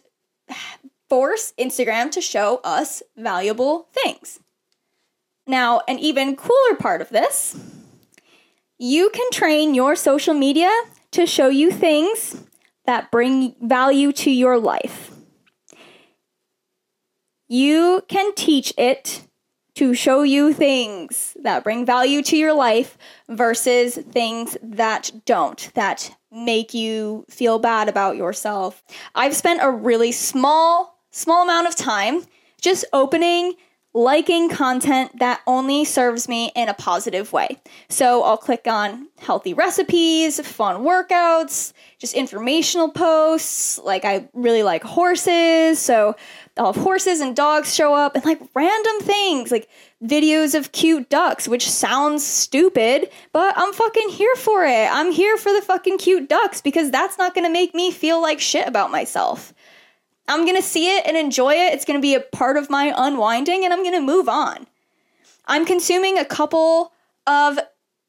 force 1.09 1.53
Instagram 1.59 2.11
to 2.13 2.21
show 2.21 2.61
us 2.63 3.03
valuable 3.17 3.89
things. 3.93 4.41
Now, 5.47 5.81
an 5.89 5.99
even 5.99 6.37
cooler 6.37 6.77
part 6.79 7.01
of 7.01 7.09
this, 7.09 7.59
you 8.81 9.11
can 9.11 9.31
train 9.31 9.75
your 9.75 9.95
social 9.95 10.33
media 10.33 10.71
to 11.11 11.27
show 11.27 11.49
you 11.49 11.71
things 11.71 12.43
that 12.87 13.11
bring 13.11 13.55
value 13.61 14.11
to 14.11 14.31
your 14.31 14.59
life. 14.59 15.11
You 17.47 18.03
can 18.09 18.35
teach 18.35 18.73
it 18.79 19.27
to 19.75 19.93
show 19.93 20.23
you 20.23 20.55
things 20.55 21.37
that 21.43 21.63
bring 21.63 21.85
value 21.85 22.23
to 22.23 22.39
your 22.39 22.55
life 22.55 22.97
versus 23.29 23.97
things 23.97 24.57
that 24.63 25.11
don't, 25.27 25.71
that 25.75 26.17
make 26.33 26.73
you 26.73 27.27
feel 27.29 27.59
bad 27.59 27.87
about 27.87 28.17
yourself. 28.17 28.83
I've 29.15 29.37
spent 29.37 29.61
a 29.63 29.71
really 29.71 30.11
small, 30.11 30.99
small 31.11 31.43
amount 31.43 31.67
of 31.67 31.77
time 31.77 32.23
just 32.63 32.87
opening 32.95 33.57
liking 33.93 34.49
content 34.49 35.19
that 35.19 35.41
only 35.47 35.85
serves 35.85 36.29
me 36.29 36.53
in 36.55 36.69
a 36.69 36.75
positive 36.75 37.33
way. 37.33 37.61
So 37.89 38.23
I'll 38.23 38.37
click 38.37 38.67
on 38.67 39.09
healthy 39.19 39.53
recipes, 39.53 40.39
fun 40.47 40.83
workouts, 40.83 41.73
just 41.99 42.15
informational 42.15 42.91
posts. 42.91 43.79
Like 43.79 44.05
I 44.05 44.29
really 44.33 44.63
like 44.63 44.85
horses, 44.85 45.81
so 45.81 46.15
I'll 46.57 46.73
have 46.73 46.83
horses 46.83 47.21
and 47.21 47.35
dogs 47.35 47.75
show 47.75 47.95
up 47.95 48.15
and 48.15 48.25
like 48.25 48.41
random 48.55 49.01
things, 49.01 49.51
like 49.51 49.69
videos 50.03 50.55
of 50.55 50.73
cute 50.73 51.09
ducks, 51.09 51.49
which 51.49 51.69
sounds 51.69 52.25
stupid, 52.25 53.11
but 53.33 53.55
I'm 53.57 53.73
fucking 53.73 54.11
here 54.11 54.35
for 54.37 54.65
it. 54.65 54.89
I'm 54.91 55.11
here 55.11 55.37
for 55.37 55.53
the 55.53 55.63
fucking 55.63 55.99
cute 55.99 56.29
ducks 56.29 56.61
because 56.61 56.91
that's 56.91 57.19
not 57.19 57.35
gonna 57.35 57.51
make 57.51 57.75
me 57.75 57.91
feel 57.91 58.23
like 58.23 58.41
shit 58.41 58.69
about 58.69 58.93
myself. 58.93 59.53
I'm 60.31 60.47
gonna 60.47 60.63
see 60.63 60.97
it 60.97 61.07
and 61.07 61.17
enjoy 61.17 61.55
it. 61.55 61.75
It's 61.75 61.85
gonna 61.85 62.01
be 62.01 62.15
a 62.15 62.21
part 62.21 62.57
of 62.57 62.71
my 62.71 62.95
unwinding 62.97 63.65
and 63.65 63.73
I'm 63.73 63.83
gonna 63.83 64.01
move 64.01 64.29
on. 64.29 64.69
I'm 65.47 65.67
consuming 65.67 66.19
a 66.19 66.25
couple 66.25 66.93
of 67.27 67.59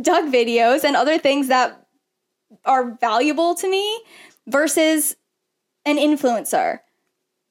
duck 0.00 0.24
videos 0.26 0.84
and 0.84 0.94
other 0.94 1.18
things 1.18 1.48
that 1.48 1.84
are 2.64 2.92
valuable 2.92 3.56
to 3.56 3.68
me 3.68 4.00
versus 4.46 5.16
an 5.84 5.96
influencer. 5.96 6.78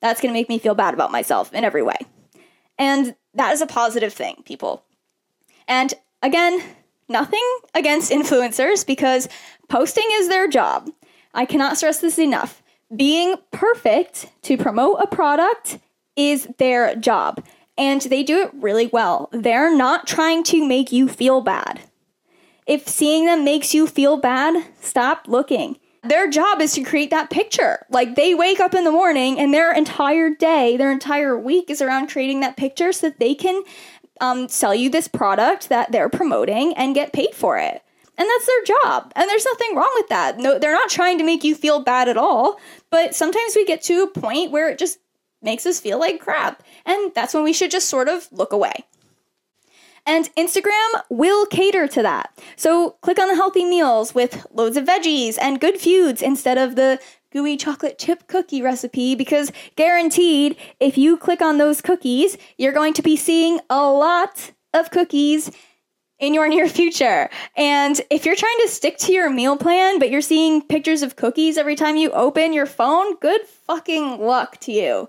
That's 0.01 0.21
gonna 0.21 0.33
make 0.33 0.47
me 0.47 0.57
feel 0.57 0.73
bad 0.73 0.93
about 0.93 1.11
myself 1.11 1.53
in 1.53 1.65
every 1.65 1.83
way. 1.83 1.97
And 2.79 3.13
that 3.33 3.51
is 3.53 3.61
a 3.61 3.67
positive 3.67 4.13
thing, 4.13 4.41
people. 4.45 4.85
And 5.67 5.93
again, 6.23 6.63
nothing 7.09 7.45
against 7.73 8.11
influencers 8.11 8.87
because 8.87 9.27
posting 9.67 10.07
is 10.13 10.29
their 10.29 10.47
job. 10.47 10.89
I 11.33 11.43
cannot 11.45 11.75
stress 11.75 11.99
this 11.99 12.17
enough 12.17 12.63
being 12.95 13.36
perfect 13.52 14.30
to 14.43 14.58
promote 14.58 15.00
a 15.02 15.08
product 15.08 15.80
is 16.15 16.47
their 16.58 16.95
job. 16.95 17.43
And 17.78 18.02
they 18.02 18.23
do 18.23 18.39
it 18.39 18.52
really 18.54 18.88
well. 18.88 19.30
They're 19.32 19.76
not 19.76 20.08
trying 20.08 20.43
to 20.45 20.67
make 20.67 20.91
you 20.91 21.08
feel 21.08 21.41
bad. 21.41 21.82
If 22.65 22.88
seeing 22.88 23.26
them 23.26 23.45
makes 23.45 23.73
you 23.73 23.88
feel 23.88 24.17
bad, 24.17 24.65
stop 24.82 25.28
looking. 25.28 25.78
Their 26.04 26.30
job 26.30 26.62
is 26.62 26.73
to 26.73 26.84
create 26.84 27.12
that 27.12 27.30
picture. 27.30 27.86
Like 27.89 28.15
they 28.15 28.34
wake 28.34 28.60
up 28.60 28.73
in 28.73 28.84
the 28.84 28.91
morning 28.91 29.39
and 29.39 29.54
their 29.54 29.71
entire 29.71 30.34
day, 30.34 30.78
their 30.78 30.91
entire 30.91 31.38
week 31.38 31.69
is 31.69 31.82
around 31.82 32.10
creating 32.10 32.39
that 32.41 32.58
picture 32.58 32.91
so 32.91 33.10
that 33.10 33.19
they 33.19 33.36
can 33.36 33.62
um, 34.21 34.47
sell 34.47 34.73
you 34.73 34.89
this 34.89 35.08
product 35.08 35.69
that 35.69 35.91
they're 35.91 36.10
promoting 36.10 36.73
and 36.76 36.95
get 36.95 37.13
paid 37.13 37.34
for 37.34 37.58
it. 37.58 37.84
And 38.17 38.27
that's 38.27 38.47
their 38.47 38.77
job. 38.82 39.12
And 39.15 39.30
there's 39.30 39.45
nothing 39.45 39.75
wrong 39.75 39.91
with 39.95 40.08
that. 40.10 40.39
No, 40.39 40.58
they're 40.58 40.71
not 40.71 40.89
trying 40.89 41.17
to 41.19 41.23
make 41.23 41.43
you 41.43 41.53
feel 41.53 41.82
bad 41.84 42.10
at 42.10 42.17
all. 42.17 42.60
But 42.89 43.15
sometimes 43.15 43.56
we 43.56 43.65
get 43.65 43.84
to 43.84 44.03
a 44.03 44.19
point 44.19 44.51
where 44.51 44.69
it 44.69 44.80
just 44.80 44.99
makes 45.41 45.65
us 45.65 45.80
feel 45.80 45.99
like 45.99 46.19
crap. 46.19 46.63
And 46.86 47.13
that's 47.13 47.34
when 47.34 47.43
we 47.43 47.53
should 47.53 47.71
just 47.71 47.89
sort 47.89 48.10
of 48.10 48.27
look 48.32 48.51
away. 48.51 48.86
And 50.08 50.34
Instagram 50.36 51.01
will 51.10 51.45
cater 51.45 51.86
to 51.89 52.01
that. 52.01 52.34
So 52.56 52.91
click 53.01 53.19
on 53.19 53.27
the 53.27 53.36
healthy 53.36 53.65
meals 53.65 54.15
with 54.15 54.47
loads 54.53 54.77
of 54.77 54.86
veggies 54.86 55.38
and 55.39 55.60
good 55.60 55.80
foods 55.80 56.21
instead 56.21 56.58
of 56.58 56.75
the 56.75 56.99
gooey 57.32 57.58
chocolate 57.58 57.99
chip 57.99 58.25
cookie 58.27 58.62
recipe 58.62 59.15
because 59.15 59.51
guaranteed, 59.75 60.56
if 60.80 60.97
you 60.97 61.17
click 61.17 61.41
on 61.41 61.58
those 61.58 61.82
cookies, 61.82 62.38
you're 62.58 62.71
going 62.71 62.93
to 62.93 63.01
be 63.01 63.17
seeing 63.17 63.60
a 63.69 63.91
lot 63.91 64.53
of 64.73 64.91
cookies 64.91 65.51
in 66.19 66.34
your 66.34 66.47
near 66.49 66.67
future. 66.67 67.30
And 67.56 67.99
if 68.10 68.25
you're 68.25 68.36
trying 68.36 68.58
to 68.62 68.67
stick 68.67 68.97
to 68.99 69.13
your 69.13 69.30
meal 69.30 69.58
plan, 69.58 69.99
but 69.99 70.10
you're 70.10 70.21
seeing 70.21 70.62
pictures 70.62 71.01
of 71.01 71.15
cookies 71.15 71.58
every 71.58 71.75
time 71.75 71.95
you 71.95 72.12
open 72.12 72.53
your 72.53 72.65
phone, 72.65 73.15
good 73.17 73.41
fucking 73.41 74.19
luck 74.19 74.58
to 74.62 74.71
you. 74.71 75.08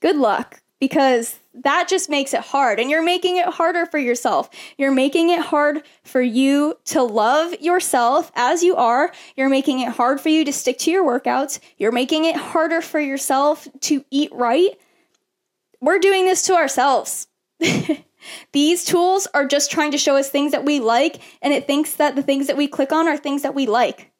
Good 0.00 0.16
luck 0.16 0.60
because 0.80 1.38
that 1.54 1.88
just 1.88 2.10
makes 2.10 2.34
it 2.34 2.40
hard 2.40 2.80
and 2.80 2.90
you're 2.90 3.04
making 3.04 3.36
it 3.36 3.46
harder 3.46 3.86
for 3.86 3.98
yourself. 3.98 4.50
You're 4.76 4.90
making 4.90 5.30
it 5.30 5.40
hard 5.40 5.82
for 6.02 6.20
you 6.20 6.76
to 6.86 7.02
love 7.02 7.54
yourself 7.60 8.32
as 8.34 8.62
you 8.62 8.76
are. 8.76 9.12
You're 9.36 9.48
making 9.48 9.80
it 9.80 9.88
hard 9.88 10.20
for 10.20 10.28
you 10.28 10.44
to 10.44 10.52
stick 10.52 10.78
to 10.80 10.90
your 10.90 11.04
workouts. 11.04 11.60
You're 11.78 11.92
making 11.92 12.24
it 12.24 12.36
harder 12.36 12.82
for 12.82 12.98
yourself 12.98 13.68
to 13.82 14.04
eat 14.10 14.30
right. 14.32 14.78
We're 15.80 16.00
doing 16.00 16.26
this 16.26 16.42
to 16.46 16.54
ourselves. 16.54 17.28
These 18.52 18.84
tools 18.84 19.26
are 19.34 19.46
just 19.46 19.70
trying 19.70 19.90
to 19.92 19.98
show 19.98 20.16
us 20.16 20.30
things 20.30 20.52
that 20.52 20.64
we 20.64 20.80
like, 20.80 21.20
and 21.42 21.52
it 21.52 21.66
thinks 21.66 21.94
that 21.94 22.16
the 22.16 22.22
things 22.22 22.46
that 22.46 22.56
we 22.56 22.66
click 22.66 22.92
on 22.92 23.08
are 23.08 23.16
things 23.16 23.42
that 23.42 23.54
we 23.54 23.66
like. 23.66 24.10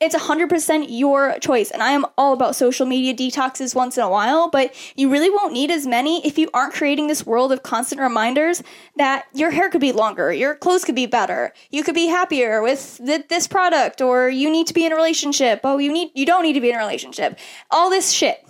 It's 0.00 0.16
100% 0.16 0.86
your 0.88 1.38
choice, 1.40 1.70
and 1.70 1.82
I 1.82 1.90
am 1.90 2.06
all 2.16 2.32
about 2.32 2.56
social 2.56 2.86
media 2.86 3.12
detoxes 3.12 3.74
once 3.74 3.98
in 3.98 4.02
a 4.02 4.08
while, 4.08 4.48
but 4.48 4.74
you 4.96 5.10
really 5.10 5.28
won't 5.28 5.52
need 5.52 5.70
as 5.70 5.86
many 5.86 6.26
if 6.26 6.38
you 6.38 6.48
aren't 6.54 6.72
creating 6.72 7.06
this 7.06 7.26
world 7.26 7.52
of 7.52 7.62
constant 7.62 8.00
reminders 8.00 8.62
that 8.96 9.26
your 9.34 9.50
hair 9.50 9.68
could 9.68 9.82
be 9.82 9.92
longer, 9.92 10.32
your 10.32 10.54
clothes 10.54 10.86
could 10.86 10.94
be 10.94 11.04
better, 11.04 11.52
you 11.68 11.82
could 11.82 11.94
be 11.94 12.06
happier 12.06 12.62
with 12.62 12.98
th- 13.04 13.28
this 13.28 13.46
product, 13.46 14.00
or 14.00 14.30
you 14.30 14.48
need 14.48 14.66
to 14.68 14.72
be 14.72 14.86
in 14.86 14.92
a 14.92 14.96
relationship. 14.96 15.60
Oh, 15.64 15.76
you 15.76 15.92
need 15.92 16.12
you 16.14 16.24
don't 16.24 16.44
need 16.44 16.54
to 16.54 16.62
be 16.62 16.70
in 16.70 16.76
a 16.76 16.78
relationship. 16.78 17.38
All 17.70 17.90
this 17.90 18.10
shit. 18.10 18.42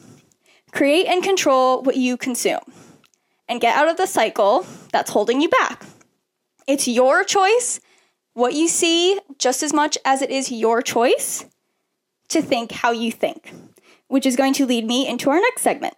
Create 0.70 1.06
and 1.06 1.20
control 1.20 1.82
what 1.82 1.96
you 1.96 2.16
consume 2.16 2.60
and 3.50 3.60
get 3.60 3.76
out 3.76 3.88
of 3.88 3.96
the 3.96 4.06
cycle 4.06 4.64
that's 4.92 5.10
holding 5.10 5.40
you 5.40 5.48
back. 5.48 5.84
It's 6.68 6.86
your 6.86 7.24
choice 7.24 7.80
what 8.34 8.54
you 8.54 8.68
see 8.68 9.18
just 9.38 9.62
as 9.62 9.74
much 9.74 9.98
as 10.04 10.22
it 10.22 10.30
is 10.30 10.52
your 10.52 10.80
choice 10.80 11.44
to 12.28 12.40
think 12.40 12.70
how 12.70 12.92
you 12.92 13.10
think, 13.10 13.52
which 14.06 14.24
is 14.24 14.36
going 14.36 14.52
to 14.54 14.64
lead 14.64 14.86
me 14.86 15.06
into 15.06 15.30
our 15.30 15.40
next 15.40 15.62
segment. 15.62 15.94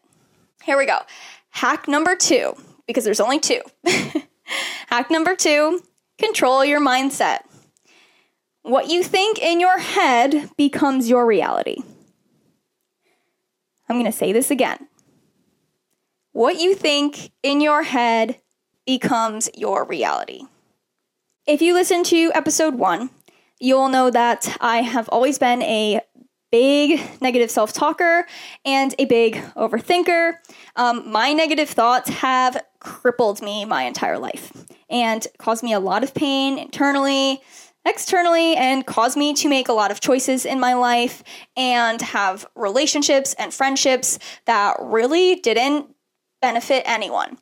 Here 0.64 0.78
we 0.78 0.86
go. 0.86 1.00
Hack 1.50 1.86
number 1.86 2.16
two, 2.16 2.54
because 2.86 3.04
there's 3.04 3.20
only 3.20 3.38
two. 3.38 3.60
Hack 4.88 5.10
number 5.10 5.36
two 5.36 5.80
control 6.18 6.64
your 6.64 6.80
mindset. 6.80 7.40
What 8.62 8.88
you 8.88 9.02
think 9.02 9.38
in 9.38 9.60
your 9.60 9.78
head 9.78 10.50
becomes 10.56 11.10
your 11.10 11.26
reality. 11.26 11.82
I'm 13.88 13.96
going 13.96 14.10
to 14.10 14.16
say 14.16 14.32
this 14.32 14.50
again. 14.50 14.88
What 16.32 16.58
you 16.58 16.74
think 16.74 17.30
in 17.42 17.60
your 17.60 17.82
head 17.82 18.40
becomes 18.86 19.50
your 19.54 19.84
reality. 19.84 20.40
If 21.46 21.60
you 21.60 21.74
listen 21.74 22.04
to 22.04 22.32
episode 22.34 22.76
one, 22.76 23.10
you'll 23.60 23.90
know 23.90 24.10
that 24.10 24.56
I 24.58 24.78
have 24.78 25.10
always 25.10 25.38
been 25.38 25.60
a 25.62 26.00
big 26.50 27.02
negative 27.20 27.50
self 27.50 27.74
talker 27.74 28.26
and 28.64 28.94
a 28.98 29.04
big 29.04 29.36
overthinker. 29.56 30.38
Um, 30.74 31.10
my 31.12 31.34
negative 31.34 31.68
thoughts 31.68 32.08
have 32.08 32.62
crippled 32.80 33.42
me 33.42 33.66
my 33.66 33.82
entire 33.82 34.18
life 34.18 34.52
and 34.88 35.26
caused 35.36 35.62
me 35.62 35.74
a 35.74 35.80
lot 35.80 36.02
of 36.02 36.14
pain 36.14 36.56
internally, 36.56 37.42
externally, 37.84 38.56
and 38.56 38.86
caused 38.86 39.18
me 39.18 39.34
to 39.34 39.50
make 39.50 39.68
a 39.68 39.74
lot 39.74 39.90
of 39.90 40.00
choices 40.00 40.46
in 40.46 40.58
my 40.58 40.72
life 40.72 41.22
and 41.58 42.00
have 42.00 42.46
relationships 42.54 43.34
and 43.38 43.52
friendships 43.52 44.18
that 44.46 44.76
really 44.80 45.34
didn't 45.34 45.94
benefit 46.42 46.82
anyone. 46.84 47.38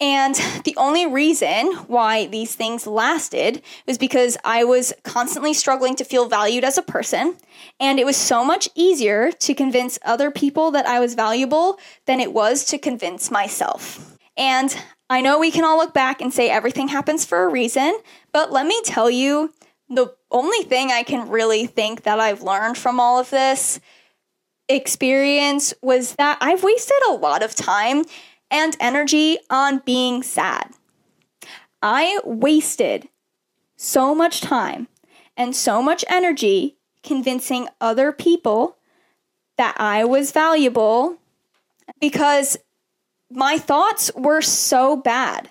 And 0.00 0.34
the 0.64 0.76
only 0.76 1.06
reason 1.06 1.72
why 1.86 2.26
these 2.26 2.54
things 2.54 2.86
lasted 2.86 3.62
was 3.86 3.96
because 3.96 4.36
I 4.44 4.62
was 4.62 4.92
constantly 5.04 5.54
struggling 5.54 5.96
to 5.96 6.04
feel 6.04 6.28
valued 6.28 6.64
as 6.64 6.76
a 6.76 6.82
person. 6.82 7.36
And 7.80 7.98
it 7.98 8.04
was 8.04 8.16
so 8.16 8.44
much 8.44 8.68
easier 8.74 9.32
to 9.32 9.54
convince 9.54 9.98
other 10.04 10.30
people 10.30 10.70
that 10.72 10.86
I 10.86 11.00
was 11.00 11.14
valuable 11.14 11.78
than 12.04 12.20
it 12.20 12.32
was 12.32 12.64
to 12.66 12.78
convince 12.78 13.30
myself. 13.30 14.18
And 14.36 14.76
I 15.08 15.22
know 15.22 15.38
we 15.38 15.50
can 15.50 15.64
all 15.64 15.78
look 15.78 15.94
back 15.94 16.20
and 16.20 16.32
say 16.32 16.50
everything 16.50 16.88
happens 16.88 17.24
for 17.24 17.44
a 17.44 17.48
reason, 17.48 17.96
but 18.32 18.52
let 18.52 18.66
me 18.66 18.78
tell 18.84 19.08
you 19.08 19.52
the 19.88 20.14
only 20.30 20.62
thing 20.64 20.90
I 20.90 21.04
can 21.04 21.28
really 21.28 21.66
think 21.66 22.02
that 22.02 22.18
I've 22.18 22.42
learned 22.42 22.76
from 22.76 22.98
all 22.98 23.18
of 23.18 23.30
this 23.30 23.80
experience 24.68 25.72
was 25.82 26.14
that 26.16 26.38
I've 26.40 26.62
wasted 26.62 26.96
a 27.08 27.14
lot 27.14 27.42
of 27.42 27.54
time 27.54 28.04
and 28.50 28.76
energy 28.80 29.38
on 29.50 29.82
being 29.84 30.22
sad. 30.22 30.72
I 31.82 32.20
wasted 32.24 33.08
so 33.76 34.14
much 34.14 34.40
time 34.40 34.88
and 35.36 35.54
so 35.54 35.82
much 35.82 36.04
energy 36.08 36.76
convincing 37.02 37.68
other 37.80 38.12
people 38.12 38.76
that 39.56 39.76
I 39.78 40.04
was 40.04 40.32
valuable 40.32 41.18
because 42.00 42.56
my 43.30 43.58
thoughts 43.58 44.10
were 44.14 44.42
so 44.42 44.96
bad. 44.96 45.50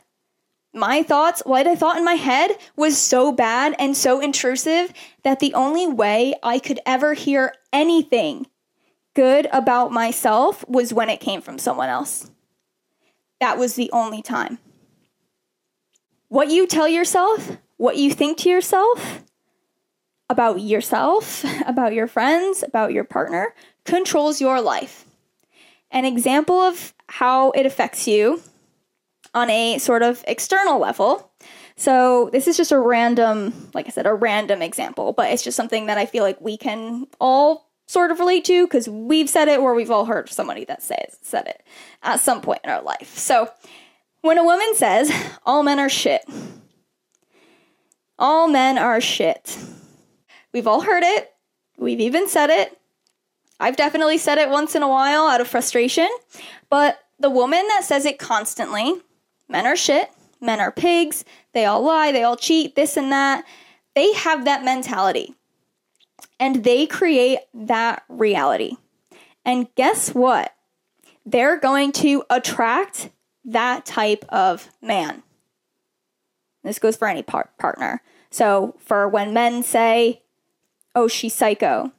My 0.74 1.04
thoughts, 1.04 1.42
what 1.46 1.68
I 1.68 1.76
thought 1.76 1.98
in 1.98 2.04
my 2.04 2.16
head, 2.16 2.52
was 2.76 2.98
so 2.98 3.32
bad 3.32 3.76
and 3.80 3.96
so 3.96 4.20
intrusive 4.20 4.92
that 5.24 5.40
the 5.40 5.54
only 5.54 5.88
way 5.88 6.34
I 6.44 6.60
could 6.60 6.82
ever 6.86 7.14
hear 7.14 7.54
anything 7.72 8.48
good 9.16 9.48
about 9.52 9.92
myself 9.92 10.68
was 10.68 10.94
when 10.94 11.10
it 11.10 11.20
came 11.20 11.42
from 11.42 11.58
someone 11.58 11.90
else. 11.90 12.30
That 13.40 13.58
was 13.58 13.76
the 13.76 13.90
only 13.92 14.22
time. 14.22 14.60
What 16.28 16.50
you 16.50 16.68
tell 16.68 16.88
yourself, 16.88 17.58
what 17.78 17.98
you 17.98 18.12
think 18.12 18.38
to 18.40 18.50
yourself 18.50 19.24
about 20.30 20.60
yourself, 20.62 21.46
about 21.68 21.94
your 21.94 22.08
friends, 22.08 22.64
about 22.64 22.94
your 22.94 23.04
partner, 23.04 23.54
controls 23.86 24.42
your 24.42 24.62
life. 24.62 25.06
An 25.92 26.06
example 26.06 26.60
of 26.60 26.94
how 27.08 27.52
it 27.52 27.66
affects 27.66 28.08
you 28.08 28.42
on 29.34 29.50
a 29.50 29.78
sort 29.78 30.02
of 30.02 30.24
external 30.28 30.80
level. 30.80 31.32
So, 31.78 32.30
this 32.32 32.48
is 32.48 32.56
just 32.56 32.72
a 32.72 32.80
random, 32.80 33.70
like 33.74 33.86
I 33.86 33.90
said, 33.90 34.06
a 34.06 34.14
random 34.14 34.62
example, 34.62 35.12
but 35.12 35.32
it's 35.32 35.44
just 35.44 35.58
something 35.58 35.88
that 35.88 35.98
I 35.98 36.06
feel 36.06 36.24
like 36.24 36.40
we 36.40 36.58
can 36.58 37.06
all 37.20 37.65
sort 37.88 38.12
of 38.12 38.20
relate 38.20 38.46
to 38.46 38.66
because 38.66 38.90
we've 38.90 39.30
said 39.30 39.48
it 39.48 39.60
or 39.60 39.76
we've 39.76 39.92
all 39.92 40.06
heard 40.06 40.30
somebody 40.30 40.66
that 40.66 40.82
says 40.82 41.18
said 41.22 41.48
it 41.48 41.64
at 42.04 42.20
some 42.20 42.42
point 42.42 42.62
in 42.64 42.70
our 42.70 42.82
life. 42.82 43.18
So 43.18 43.50
when 44.22 44.38
a 44.38 44.44
woman 44.44 44.76
says 44.76 45.12
all 45.46 45.64
men 45.64 45.80
are 45.80 45.90
shit, 45.90 46.22
all 48.18 48.48
men 48.48 48.78
are 48.78 49.02
shit. 49.02 49.58
We've 50.54 50.68
all 50.68 50.82
heard 50.82 51.04
it. 51.04 51.32
We've 51.78 52.00
even 52.00 52.28
said 52.28 52.50
it. 52.50 52.80
I've 53.60 53.78
definitely 53.78 54.18
said 54.18 54.38
it 54.38 54.50
once 54.50 54.76
in 54.76 54.84
a 54.84 54.88
while 54.88 55.28
out 55.28 55.42
of 55.42 55.48
frustration. 55.48 56.10
But 56.70 57.00
the 57.20 57.30
woman 57.30 57.66
that 57.70 57.84
says 57.84 58.06
it 58.06 58.20
constantly, 58.20 58.96
men 59.48 59.66
are 59.66 59.76
shit, 59.76 60.10
men 60.42 60.60
are 60.60 60.72
pigs, 60.72 61.24
they 61.54 61.66
all 61.66 61.82
lie, 61.82 62.12
they 62.12 62.24
all 62.24 62.36
cheat, 62.36 62.76
this 62.76 62.98
and 62.98 63.12
that, 63.12 63.46
they 63.96 64.14
have 64.14 64.46
that 64.46 64.64
mentality 64.66 65.36
and 66.40 66.64
they 66.64 66.86
create 66.86 67.40
that 67.54 68.04
reality. 68.10 68.78
And 69.44 69.74
guess 69.76 70.14
what? 70.14 70.54
They're 71.26 71.58
going 71.58 71.92
to 71.94 72.24
attract 72.30 73.10
that 73.46 73.86
type 73.86 74.26
of 74.30 74.70
man. 74.82 75.24
This 76.64 76.80
goes 76.80 76.96
for 76.96 77.08
any 77.08 77.22
par- 77.22 77.52
partner. 77.60 78.02
So, 78.32 78.76
for 78.80 79.08
when 79.08 79.34
men 79.34 79.64
say, 79.64 80.24
oh, 80.96 81.08
she's 81.08 81.34
psycho, 81.34 81.92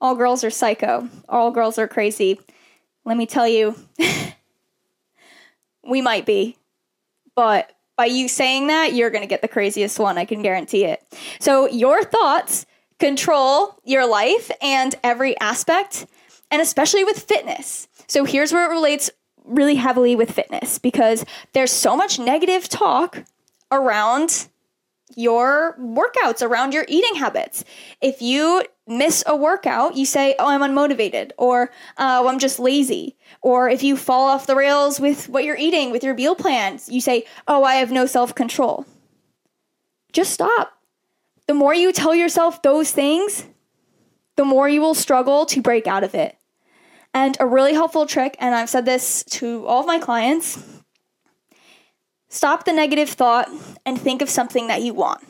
all 0.00 0.14
girls 0.14 0.44
are 0.44 0.50
psycho, 0.50 1.08
all 1.28 1.50
girls 1.50 1.78
are 1.78 1.88
crazy, 1.88 2.38
let 3.04 3.16
me 3.16 3.26
tell 3.26 3.48
you, 3.48 3.74
we 5.82 6.02
might 6.02 6.26
be. 6.26 6.56
But 7.34 7.72
by 7.96 8.06
you 8.06 8.28
saying 8.28 8.66
that, 8.68 8.92
you're 8.92 9.10
going 9.10 9.22
to 9.22 9.28
get 9.28 9.42
the 9.42 9.48
craziest 9.48 9.98
one. 9.98 10.18
I 10.18 10.24
can 10.24 10.42
guarantee 10.42 10.84
it. 10.84 11.02
So, 11.40 11.68
your 11.68 12.04
thoughts 12.04 12.66
control 13.04 13.78
your 13.84 14.08
life 14.08 14.50
and 14.62 14.94
every 15.04 15.38
aspect, 15.38 16.06
and 16.50 16.62
especially 16.62 17.04
with 17.04 17.18
fitness. 17.18 17.86
So 18.06 18.24
here's 18.24 18.50
where 18.50 18.64
it 18.64 18.72
relates 18.72 19.10
really 19.44 19.74
heavily 19.74 20.16
with 20.16 20.30
fitness 20.30 20.78
because 20.78 21.22
there's 21.52 21.70
so 21.70 21.96
much 21.96 22.18
negative 22.18 22.66
talk 22.66 23.24
around 23.70 24.48
your 25.16 25.76
workouts, 25.78 26.40
around 26.40 26.72
your 26.72 26.86
eating 26.88 27.16
habits. 27.16 27.62
If 28.00 28.22
you 28.22 28.64
miss 28.86 29.22
a 29.26 29.36
workout, 29.36 29.96
you 29.96 30.06
say, 30.06 30.34
Oh, 30.38 30.48
I'm 30.48 30.62
unmotivated, 30.62 31.32
or 31.36 31.70
Oh, 31.98 32.26
I'm 32.26 32.38
just 32.38 32.58
lazy. 32.58 33.16
Or 33.42 33.68
if 33.68 33.82
you 33.82 33.98
fall 33.98 34.28
off 34.30 34.46
the 34.46 34.56
rails 34.56 34.98
with 34.98 35.28
what 35.28 35.44
you're 35.44 35.58
eating, 35.58 35.90
with 35.90 36.04
your 36.04 36.14
meal 36.14 36.34
plans, 36.34 36.88
you 36.88 37.02
say, 37.02 37.26
Oh, 37.46 37.64
I 37.64 37.74
have 37.74 37.92
no 37.92 38.06
self 38.06 38.34
control. 38.34 38.86
Just 40.10 40.32
stop 40.32 40.73
the 41.46 41.54
more 41.54 41.74
you 41.74 41.92
tell 41.92 42.14
yourself 42.14 42.62
those 42.62 42.90
things, 42.90 43.46
the 44.36 44.44
more 44.44 44.68
you 44.68 44.80
will 44.80 44.94
struggle 44.94 45.46
to 45.46 45.60
break 45.60 45.86
out 45.86 46.04
of 46.04 46.14
it. 46.14 46.36
And 47.12 47.36
a 47.38 47.46
really 47.46 47.74
helpful 47.74 48.06
trick, 48.06 48.36
and 48.40 48.54
I've 48.54 48.70
said 48.70 48.84
this 48.84 49.22
to 49.24 49.64
all 49.66 49.80
of 49.80 49.86
my 49.86 49.98
clients 49.98 50.62
Stop 52.28 52.64
the 52.64 52.72
negative 52.72 53.10
thought 53.10 53.48
and 53.86 53.96
think 53.96 54.20
of 54.20 54.28
something 54.28 54.66
that 54.66 54.82
you 54.82 54.92
want. 54.92 55.22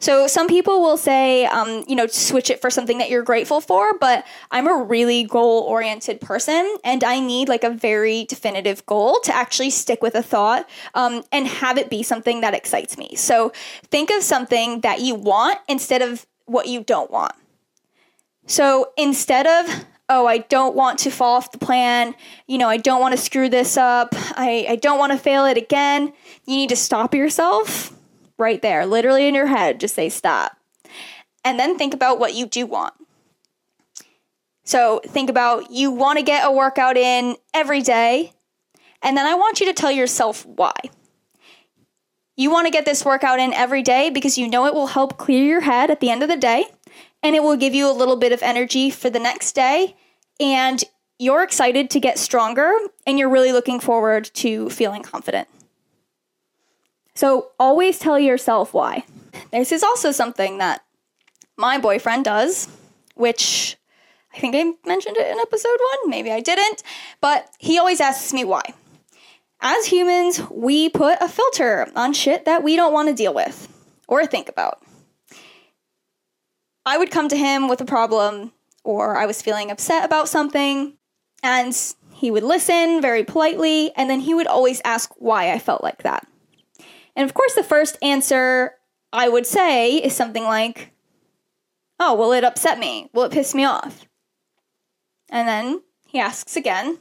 So 0.00 0.26
some 0.26 0.48
people 0.48 0.80
will 0.80 0.96
say, 0.96 1.44
um, 1.44 1.84
you 1.86 1.94
know, 1.94 2.06
switch 2.06 2.48
it 2.48 2.60
for 2.60 2.70
something 2.70 2.96
that 2.98 3.10
you're 3.10 3.22
grateful 3.22 3.60
for, 3.60 3.96
but 3.98 4.26
I'm 4.50 4.66
a 4.66 4.74
really 4.74 5.24
goal 5.24 5.60
oriented 5.64 6.22
person 6.22 6.76
and 6.82 7.04
I 7.04 7.20
need 7.20 7.50
like 7.50 7.64
a 7.64 7.70
very 7.70 8.24
definitive 8.24 8.84
goal 8.86 9.20
to 9.24 9.34
actually 9.34 9.68
stick 9.68 10.02
with 10.02 10.14
a 10.14 10.22
thought 10.22 10.68
um, 10.94 11.22
and 11.30 11.46
have 11.46 11.76
it 11.76 11.90
be 11.90 12.02
something 12.02 12.40
that 12.40 12.54
excites 12.54 12.96
me. 12.96 13.14
So 13.14 13.52
think 13.84 14.10
of 14.10 14.22
something 14.22 14.80
that 14.80 15.00
you 15.00 15.14
want 15.14 15.58
instead 15.68 16.00
of 16.00 16.26
what 16.46 16.66
you 16.66 16.82
don't 16.82 17.10
want. 17.10 17.34
So 18.46 18.92
instead 18.96 19.46
of, 19.46 19.84
oh, 20.08 20.26
I 20.26 20.38
don't 20.38 20.74
want 20.74 20.98
to 21.00 21.10
fall 21.10 21.36
off 21.36 21.52
the 21.52 21.58
plan, 21.58 22.14
you 22.46 22.56
know, 22.56 22.70
I 22.70 22.78
don't 22.78 23.02
want 23.02 23.12
to 23.12 23.20
screw 23.20 23.50
this 23.50 23.76
up, 23.76 24.08
I, 24.14 24.64
I 24.66 24.76
don't 24.76 24.98
want 24.98 25.12
to 25.12 25.18
fail 25.18 25.44
it 25.44 25.58
again, 25.58 26.14
you 26.46 26.56
need 26.56 26.70
to 26.70 26.76
stop 26.76 27.14
yourself 27.14 27.94
right 28.40 28.60
there, 28.60 28.86
literally 28.86 29.28
in 29.28 29.34
your 29.34 29.46
head. 29.46 29.78
Just 29.78 29.94
say 29.94 30.08
stop. 30.08 30.56
And 31.44 31.58
then 31.58 31.78
think 31.78 31.94
about 31.94 32.18
what 32.18 32.34
you 32.34 32.46
do 32.46 32.66
want. 32.66 32.94
So 34.64 35.00
think 35.06 35.30
about 35.30 35.70
you 35.70 35.90
want 35.90 36.18
to 36.18 36.24
get 36.24 36.46
a 36.46 36.52
workout 36.52 36.96
in 36.96 37.36
every 37.54 37.82
day. 37.82 38.32
And 39.02 39.16
then 39.16 39.26
I 39.26 39.34
want 39.34 39.60
you 39.60 39.66
to 39.66 39.72
tell 39.72 39.90
yourself 39.90 40.44
why. 40.46 40.74
You 42.36 42.50
want 42.50 42.66
to 42.66 42.70
get 42.70 42.84
this 42.84 43.04
workout 43.04 43.38
in 43.38 43.52
every 43.52 43.82
day 43.82 44.10
because 44.10 44.38
you 44.38 44.48
know 44.48 44.66
it 44.66 44.74
will 44.74 44.88
help 44.88 45.18
clear 45.18 45.44
your 45.44 45.60
head 45.60 45.90
at 45.90 46.00
the 46.00 46.10
end 46.10 46.22
of 46.22 46.28
the 46.28 46.36
day 46.36 46.66
and 47.22 47.36
it 47.36 47.42
will 47.42 47.56
give 47.56 47.74
you 47.74 47.90
a 47.90 47.92
little 47.92 48.16
bit 48.16 48.32
of 48.32 48.42
energy 48.42 48.90
for 48.90 49.10
the 49.10 49.18
next 49.18 49.54
day. 49.54 49.96
And 50.38 50.82
you're 51.18 51.42
excited 51.42 51.90
to 51.90 52.00
get 52.00 52.18
stronger 52.18 52.72
and 53.06 53.18
you're 53.18 53.28
really 53.28 53.52
looking 53.52 53.80
forward 53.80 54.30
to 54.34 54.70
feeling 54.70 55.02
confident. 55.02 55.48
So 57.20 57.50
always 57.60 57.98
tell 57.98 58.18
yourself 58.18 58.72
why. 58.72 59.04
This 59.52 59.72
is 59.72 59.82
also 59.82 60.10
something 60.10 60.56
that 60.56 60.82
my 61.58 61.76
boyfriend 61.76 62.24
does, 62.24 62.66
which 63.14 63.76
I 64.34 64.38
think 64.38 64.56
I 64.56 64.72
mentioned 64.88 65.18
it 65.18 65.30
in 65.30 65.38
episode 65.38 65.76
one, 65.92 66.08
maybe 66.08 66.32
I 66.32 66.40
didn't, 66.40 66.82
but 67.20 67.46
he 67.58 67.78
always 67.78 68.00
asks 68.00 68.32
me 68.32 68.42
why. 68.42 68.62
As 69.60 69.84
humans, 69.84 70.40
we 70.50 70.88
put 70.88 71.18
a 71.20 71.28
filter 71.28 71.88
on 71.94 72.14
shit 72.14 72.46
that 72.46 72.62
we 72.62 72.74
don't 72.74 72.94
want 72.94 73.10
to 73.10 73.14
deal 73.14 73.34
with 73.34 73.68
or 74.08 74.24
think 74.24 74.48
about. 74.48 74.82
I 76.86 76.96
would 76.96 77.10
come 77.10 77.28
to 77.28 77.36
him 77.36 77.68
with 77.68 77.82
a 77.82 77.84
problem 77.84 78.52
or 78.82 79.18
I 79.18 79.26
was 79.26 79.42
feeling 79.42 79.70
upset 79.70 80.06
about 80.06 80.30
something, 80.30 80.94
and 81.42 81.76
he 82.14 82.30
would 82.30 82.44
listen 82.44 83.02
very 83.02 83.24
politely, 83.24 83.92
and 83.94 84.08
then 84.08 84.20
he 84.20 84.32
would 84.32 84.46
always 84.46 84.80
ask 84.86 85.12
why 85.18 85.52
I 85.52 85.58
felt 85.58 85.84
like 85.84 86.02
that. 86.02 86.26
And 87.20 87.28
of 87.28 87.34
course, 87.34 87.52
the 87.52 87.62
first 87.62 87.98
answer 88.00 88.76
I 89.12 89.28
would 89.28 89.46
say 89.46 89.96
is 89.96 90.16
something 90.16 90.44
like, 90.44 90.94
Oh, 91.98 92.14
will 92.14 92.32
it 92.32 92.44
upset 92.44 92.78
me? 92.78 93.10
Will 93.12 93.24
it 93.24 93.32
piss 93.32 93.54
me 93.54 93.62
off? 93.62 94.06
And 95.28 95.46
then 95.46 95.82
he 96.06 96.18
asks 96.18 96.56
again, 96.56 96.96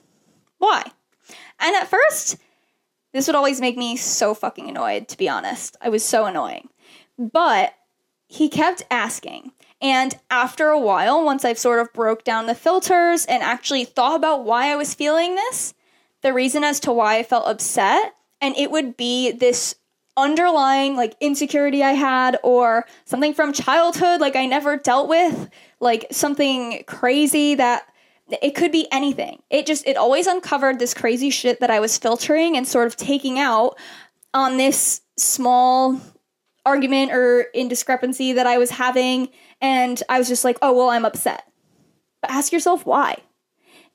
Why? 0.57 0.83
And 1.57 1.73
at 1.73 1.87
first, 1.87 2.35
this 3.13 3.27
would 3.27 3.35
always 3.37 3.61
make 3.61 3.77
me 3.77 3.95
so 3.95 4.33
fucking 4.33 4.67
annoyed, 4.67 5.07
to 5.07 5.17
be 5.17 5.29
honest. 5.29 5.77
I 5.79 5.87
was 5.87 6.03
so 6.03 6.25
annoying. 6.25 6.67
But 7.17 7.73
he 8.27 8.49
kept 8.49 8.83
asking. 8.91 9.53
And 9.81 10.19
after 10.29 10.67
a 10.67 10.77
while, 10.77 11.23
once 11.23 11.45
I've 11.45 11.57
sort 11.57 11.79
of 11.79 11.93
broke 11.93 12.25
down 12.25 12.47
the 12.47 12.55
filters 12.55 13.25
and 13.25 13.41
actually 13.41 13.85
thought 13.85 14.17
about 14.17 14.43
why 14.43 14.69
I 14.69 14.75
was 14.75 14.93
feeling 14.93 15.35
this, 15.35 15.73
the 16.23 16.33
reason 16.33 16.65
as 16.65 16.81
to 16.81 16.91
why 16.91 17.19
I 17.19 17.23
felt 17.23 17.47
upset, 17.47 18.15
and 18.41 18.53
it 18.57 18.69
would 18.69 18.97
be 18.97 19.31
this 19.31 19.75
underlying 20.19 20.95
like 20.95 21.15
insecurity 21.19 21.83
I 21.83 21.93
had 21.93 22.37
or 22.43 22.85
something 23.05 23.33
from 23.33 23.53
childhood 23.53 24.21
like 24.21 24.35
I 24.35 24.45
never 24.45 24.77
dealt 24.77 25.09
with, 25.09 25.49
like 25.79 26.05
something 26.11 26.83
crazy 26.85 27.55
that 27.55 27.83
it 28.41 28.55
could 28.55 28.71
be 28.71 28.87
anything. 28.91 29.41
It 29.49 29.65
just 29.65 29.87
it 29.87 29.97
always 29.97 30.27
uncovered 30.27 30.79
this 30.79 30.93
crazy 30.93 31.29
shit 31.29 31.59
that 31.59 31.71
I 31.71 31.79
was 31.79 31.97
filtering 31.97 32.55
and 32.55 32.67
sort 32.67 32.87
of 32.87 32.95
taking 32.95 33.39
out 33.39 33.77
on 34.33 34.57
this 34.57 35.01
small 35.17 35.99
argument 36.65 37.11
or 37.11 37.47
indiscrepancy 37.53 38.33
that 38.33 38.45
I 38.45 38.57
was 38.57 38.69
having 38.71 39.29
and 39.61 40.01
I 40.07 40.19
was 40.19 40.27
just 40.27 40.43
like, 40.43 40.57
"Oh, 40.61 40.73
well, 40.73 40.89
I'm 40.89 41.05
upset." 41.05 41.43
But 42.21 42.31
ask 42.31 42.51
yourself 42.51 42.85
why. 42.85 43.17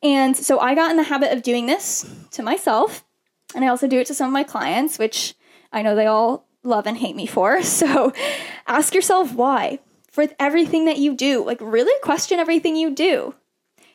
And 0.03 0.37
so 0.37 0.59
I 0.59 0.75
got 0.75 0.91
in 0.91 0.97
the 0.97 1.05
habit 1.05 1.33
of 1.33 1.43
doing 1.43 1.67
this 1.67 2.05
to 2.33 2.43
myself, 2.43 3.05
and 3.55 3.65
I 3.65 3.69
also 3.69 3.87
do 3.87 3.99
it 3.99 4.07
to 4.09 4.15
some 4.15 4.27
of 4.27 4.33
my 4.33 4.43
clients, 4.43 4.99
which 4.99 5.35
I 5.75 5.83
know 5.83 5.95
they 5.95 6.07
all 6.07 6.47
love 6.63 6.87
and 6.87 6.97
hate 6.97 7.17
me 7.17 7.27
for. 7.27 7.61
So 7.63 8.13
ask 8.67 8.95
yourself 8.95 9.35
why 9.35 9.81
for 10.11 10.27
everything 10.39 10.85
that 10.85 10.99
you 10.99 11.15
do. 11.15 11.45
Like, 11.45 11.59
really 11.61 11.93
question 12.03 12.39
everything 12.39 12.77
you 12.77 12.95
do. 12.95 13.35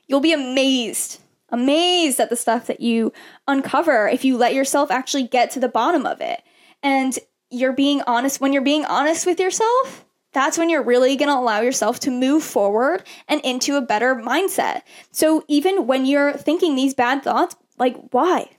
You'll 0.07 0.19
be 0.19 0.33
amazed, 0.33 1.21
amazed 1.49 2.19
at 2.19 2.29
the 2.29 2.35
stuff 2.35 2.67
that 2.67 2.81
you 2.81 3.13
uncover 3.47 4.07
if 4.07 4.25
you 4.25 4.37
let 4.37 4.53
yourself 4.53 4.91
actually 4.91 5.23
get 5.23 5.49
to 5.51 5.59
the 5.59 5.69
bottom 5.69 6.05
of 6.05 6.19
it. 6.19 6.43
And 6.83 7.17
you're 7.49 7.73
being 7.73 8.01
honest. 8.05 8.41
When 8.41 8.51
you're 8.51 8.61
being 8.61 8.85
honest 8.85 9.25
with 9.25 9.39
yourself, 9.39 10.05
that's 10.33 10.57
when 10.57 10.69
you're 10.69 10.83
really 10.83 11.15
going 11.15 11.29
to 11.29 11.39
allow 11.39 11.61
yourself 11.61 11.99
to 12.01 12.11
move 12.11 12.43
forward 12.43 13.03
and 13.27 13.41
into 13.41 13.77
a 13.77 13.81
better 13.81 14.15
mindset. 14.15 14.81
So 15.11 15.43
even 15.47 15.87
when 15.87 16.05
you're 16.05 16.33
thinking 16.33 16.75
these 16.75 16.93
bad 16.93 17.23
thoughts, 17.23 17.55
like, 17.77 17.95
why? 18.11 18.49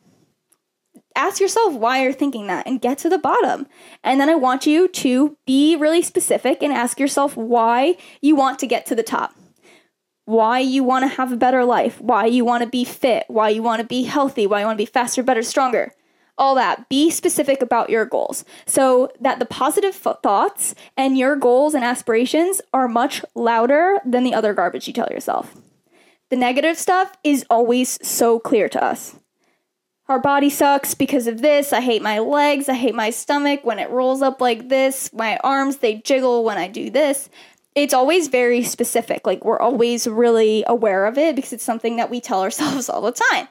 Ask 1.16 1.40
yourself 1.40 1.74
why 1.74 2.02
you're 2.02 2.12
thinking 2.12 2.46
that 2.46 2.66
and 2.66 2.80
get 2.80 2.98
to 2.98 3.08
the 3.08 3.18
bottom. 3.18 3.66
And 4.02 4.20
then 4.20 4.28
I 4.28 4.34
want 4.34 4.66
you 4.66 4.88
to 4.88 5.36
be 5.46 5.76
really 5.76 6.02
specific 6.02 6.62
and 6.62 6.72
ask 6.72 6.98
yourself 6.98 7.36
why 7.36 7.96
you 8.20 8.36
want 8.36 8.58
to 8.60 8.66
get 8.66 8.86
to 8.86 8.94
the 8.94 9.02
top. 9.02 9.34
Why 10.24 10.60
you 10.60 10.84
want 10.84 11.02
to 11.02 11.16
have 11.16 11.32
a 11.32 11.36
better 11.36 11.64
life, 11.64 12.00
why 12.00 12.26
you 12.26 12.44
want 12.44 12.62
to 12.62 12.68
be 12.68 12.84
fit, 12.84 13.24
why 13.28 13.48
you 13.48 13.62
want 13.62 13.80
to 13.80 13.86
be 13.86 14.04
healthy, 14.04 14.46
why 14.46 14.60
you 14.60 14.66
want 14.66 14.78
to 14.78 14.82
be 14.82 14.86
faster, 14.86 15.22
better, 15.22 15.42
stronger. 15.42 15.92
All 16.38 16.54
that. 16.54 16.88
Be 16.88 17.10
specific 17.10 17.60
about 17.60 17.90
your 17.90 18.06
goals 18.06 18.44
so 18.64 19.10
that 19.20 19.40
the 19.40 19.44
positive 19.44 19.94
thoughts 19.94 20.74
and 20.96 21.18
your 21.18 21.36
goals 21.36 21.74
and 21.74 21.84
aspirations 21.84 22.62
are 22.72 22.88
much 22.88 23.24
louder 23.34 23.98
than 24.06 24.24
the 24.24 24.32
other 24.32 24.54
garbage 24.54 24.86
you 24.86 24.94
tell 24.94 25.08
yourself. 25.10 25.54
The 26.30 26.36
negative 26.36 26.78
stuff 26.78 27.16
is 27.24 27.44
always 27.50 27.98
so 28.06 28.38
clear 28.38 28.68
to 28.68 28.82
us 28.82 29.16
our 30.10 30.18
body 30.18 30.50
sucks 30.50 30.92
because 30.92 31.28
of 31.28 31.40
this. 31.40 31.72
I 31.72 31.80
hate 31.80 32.02
my 32.02 32.18
legs. 32.18 32.68
I 32.68 32.74
hate 32.74 32.96
my 32.96 33.10
stomach 33.10 33.64
when 33.64 33.78
it 33.78 33.90
rolls 33.90 34.22
up 34.22 34.40
like 34.40 34.68
this. 34.68 35.12
My 35.12 35.36
arms, 35.44 35.76
they 35.76 35.96
jiggle 35.96 36.42
when 36.42 36.58
I 36.58 36.66
do 36.66 36.90
this. 36.90 37.30
It's 37.76 37.94
always 37.94 38.26
very 38.26 38.64
specific. 38.64 39.24
Like, 39.24 39.44
we're 39.44 39.60
always 39.60 40.08
really 40.08 40.64
aware 40.66 41.06
of 41.06 41.16
it 41.16 41.36
because 41.36 41.52
it's 41.52 41.62
something 41.62 41.94
that 41.96 42.10
we 42.10 42.20
tell 42.20 42.40
ourselves 42.42 42.88
all 42.88 43.02
the 43.02 43.12
time. 43.12 43.46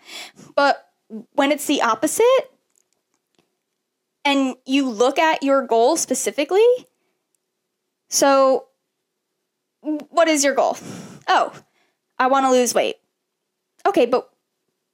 But 0.54 0.86
when 1.32 1.54
it's 1.54 1.66
the 1.66 1.82
opposite, 1.82 2.52
and 4.26 4.56
you 4.66 4.90
look 4.90 5.18
at 5.18 5.42
your 5.42 5.66
goal 5.66 5.96
specifically, 5.96 6.68
so 8.10 8.66
what 9.82 10.28
is 10.28 10.44
your 10.44 10.56
goal? 10.56 10.78
Oh, 11.30 11.54
I 12.18 12.28
want 12.28 12.46
to 12.46 12.52
lose 12.52 12.74
weight. 12.74 12.98
Okay, 13.86 14.06
but 14.06 14.30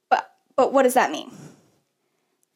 but 0.08 0.30
but 0.54 0.72
what 0.72 0.84
does 0.84 0.94
that 0.94 1.10
mean? 1.10 1.32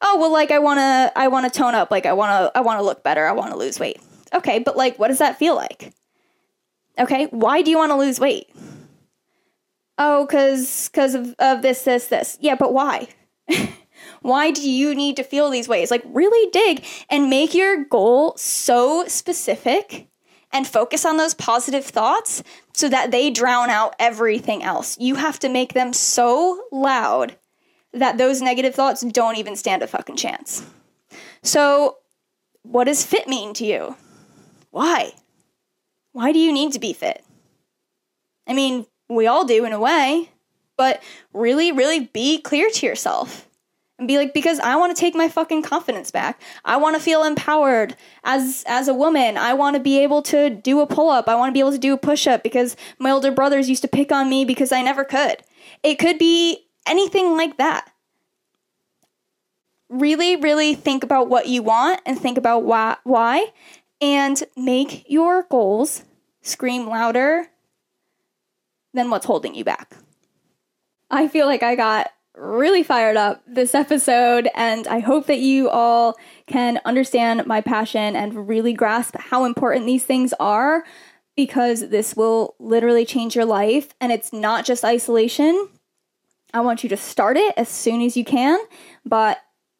Oh 0.01 0.17
well 0.19 0.31
like 0.31 0.51
i 0.51 0.59
want 0.59 0.79
to 0.79 1.11
i 1.15 1.27
want 1.27 1.51
to 1.51 1.57
tone 1.57 1.75
up. 1.75 1.91
Like 1.91 2.05
i 2.05 2.13
want 2.13 2.31
to 2.31 2.57
i 2.57 2.61
want 2.61 2.79
to 2.79 2.83
look 2.83 3.03
better. 3.03 3.25
I 3.25 3.31
want 3.31 3.51
to 3.51 3.57
lose 3.57 3.79
weight. 3.79 3.99
Okay 4.33 4.59
but 4.59 4.77
like 4.77 4.97
what 4.99 5.09
does 5.09 5.19
that 5.19 5.39
feel 5.39 5.55
like? 5.55 5.93
Okay 6.99 7.25
why 7.27 7.61
do 7.61 7.71
you 7.71 7.77
want 7.77 7.91
to 7.91 7.97
lose 7.97 8.19
weight? 8.19 8.49
Oh 9.97 10.25
because 10.25 10.89
because 10.89 11.15
of, 11.15 11.35
of 11.39 11.61
this 11.61 11.83
this 11.83 12.07
this. 12.07 12.37
Yeah 12.41 12.55
but 12.55 12.73
why? 12.73 13.07
Why 14.21 14.51
do 14.51 14.69
you 14.69 14.93
need 14.93 15.15
to 15.17 15.23
feel 15.23 15.49
these 15.49 15.67
ways? 15.67 15.89
Like 15.89 16.03
really 16.05 16.49
dig 16.51 16.85
and 17.09 17.29
make 17.29 17.53
your 17.53 17.85
goal 17.85 18.35
so 18.37 19.05
specific 19.07 20.07
and 20.51 20.67
focus 20.67 21.05
on 21.05 21.17
those 21.17 21.33
positive 21.33 21.85
thoughts 21.85 22.43
so 22.73 22.89
that 22.89 23.11
they 23.11 23.31
drown 23.31 23.69
out 23.69 23.95
everything 23.99 24.63
else. 24.63 24.97
You 24.99 25.15
have 25.15 25.39
to 25.39 25.49
make 25.49 25.73
them 25.73 25.93
so 25.93 26.61
loud 26.71 27.35
that 27.93 28.17
those 28.17 28.41
negative 28.41 28.75
thoughts 28.75 29.01
don't 29.01 29.37
even 29.37 29.55
stand 29.55 29.83
a 29.83 29.87
fucking 29.87 30.15
chance. 30.15 30.65
So, 31.43 31.97
what 32.63 32.85
does 32.85 33.05
fit 33.05 33.27
mean 33.27 33.53
to 33.55 33.65
you? 33.65 33.95
Why? 34.69 35.13
Why 36.13 36.31
do 36.31 36.39
you 36.39 36.53
need 36.53 36.73
to 36.73 36.79
be 36.79 36.93
fit? 36.93 37.23
I 38.47 38.53
mean, 38.53 38.85
we 39.09 39.27
all 39.27 39.45
do 39.45 39.65
in 39.65 39.73
a 39.73 39.79
way, 39.79 40.29
but 40.77 41.01
really, 41.33 41.71
really 41.71 42.09
be 42.13 42.39
clear 42.39 42.69
to 42.69 42.85
yourself 42.85 43.47
and 44.01 44.07
be 44.07 44.17
like 44.17 44.33
because 44.33 44.59
i 44.59 44.75
want 44.75 44.93
to 44.93 44.99
take 44.99 45.15
my 45.15 45.29
fucking 45.29 45.61
confidence 45.61 46.11
back 46.11 46.41
i 46.65 46.75
want 46.75 46.95
to 46.95 47.01
feel 47.01 47.23
empowered 47.23 47.95
as 48.23 48.63
as 48.67 48.87
a 48.87 48.93
woman 48.93 49.37
i 49.37 49.53
want 49.53 49.75
to 49.75 49.79
be 49.79 49.99
able 49.99 50.21
to 50.21 50.49
do 50.49 50.81
a 50.81 50.87
pull-up 50.87 51.29
i 51.29 51.35
want 51.35 51.49
to 51.49 51.53
be 51.53 51.59
able 51.59 51.71
to 51.71 51.77
do 51.77 51.93
a 51.93 51.97
push-up 51.97 52.43
because 52.43 52.75
my 52.99 53.11
older 53.11 53.31
brothers 53.31 53.69
used 53.69 53.83
to 53.83 53.87
pick 53.87 54.11
on 54.11 54.27
me 54.27 54.43
because 54.43 54.71
i 54.71 54.81
never 54.81 55.03
could 55.03 55.37
it 55.83 55.99
could 55.99 56.17
be 56.17 56.65
anything 56.85 57.37
like 57.37 57.57
that. 57.57 57.91
really, 59.91 60.37
really 60.37 60.73
think 60.73 61.03
about 61.03 61.27
what 61.27 61.47
you 61.47 61.61
want 61.61 61.99
and 62.05 62.17
think 62.17 62.37
about 62.37 62.63
why, 62.63 62.95
why 63.03 63.47
and 63.99 64.43
make 64.55 65.05
your 65.09 65.43
goals 65.43 66.03
scream 66.41 66.87
louder 66.87 67.47
than 68.93 69.09
what's 69.09 69.25
holding 69.25 69.53
you 69.53 69.63
back. 69.63 69.95
I 71.11 71.27
feel 71.27 71.45
like 71.45 71.61
I 71.61 71.75
got 71.75 72.11
really 72.35 72.83
fired 72.83 73.17
up 73.17 73.43
this 73.45 73.75
episode, 73.75 74.49
and 74.55 74.87
I 74.87 74.99
hope 74.99 75.27
that 75.27 75.39
you 75.39 75.69
all 75.69 76.17
can 76.47 76.79
understand 76.85 77.45
my 77.45 77.59
passion 77.59 78.15
and 78.15 78.47
really 78.47 78.73
grasp 78.73 79.15
how 79.17 79.43
important 79.43 79.85
these 79.85 80.05
things 80.05 80.33
are 80.39 80.85
because 81.35 81.89
this 81.89 82.15
will 82.15 82.55
literally 82.59 83.05
change 83.05 83.35
your 83.35 83.45
life. 83.45 83.93
And 83.99 84.11
it's 84.11 84.31
not 84.31 84.65
just 84.65 84.85
isolation. 84.85 85.69
I 86.53 86.61
want 86.61 86.83
you 86.83 86.89
to 86.89 86.97
start 86.97 87.37
it 87.37 87.53
as 87.57 87.69
soon 87.69 88.01
as 88.01 88.15
you 88.17 88.25
can, 88.25 88.59
but 89.05 89.39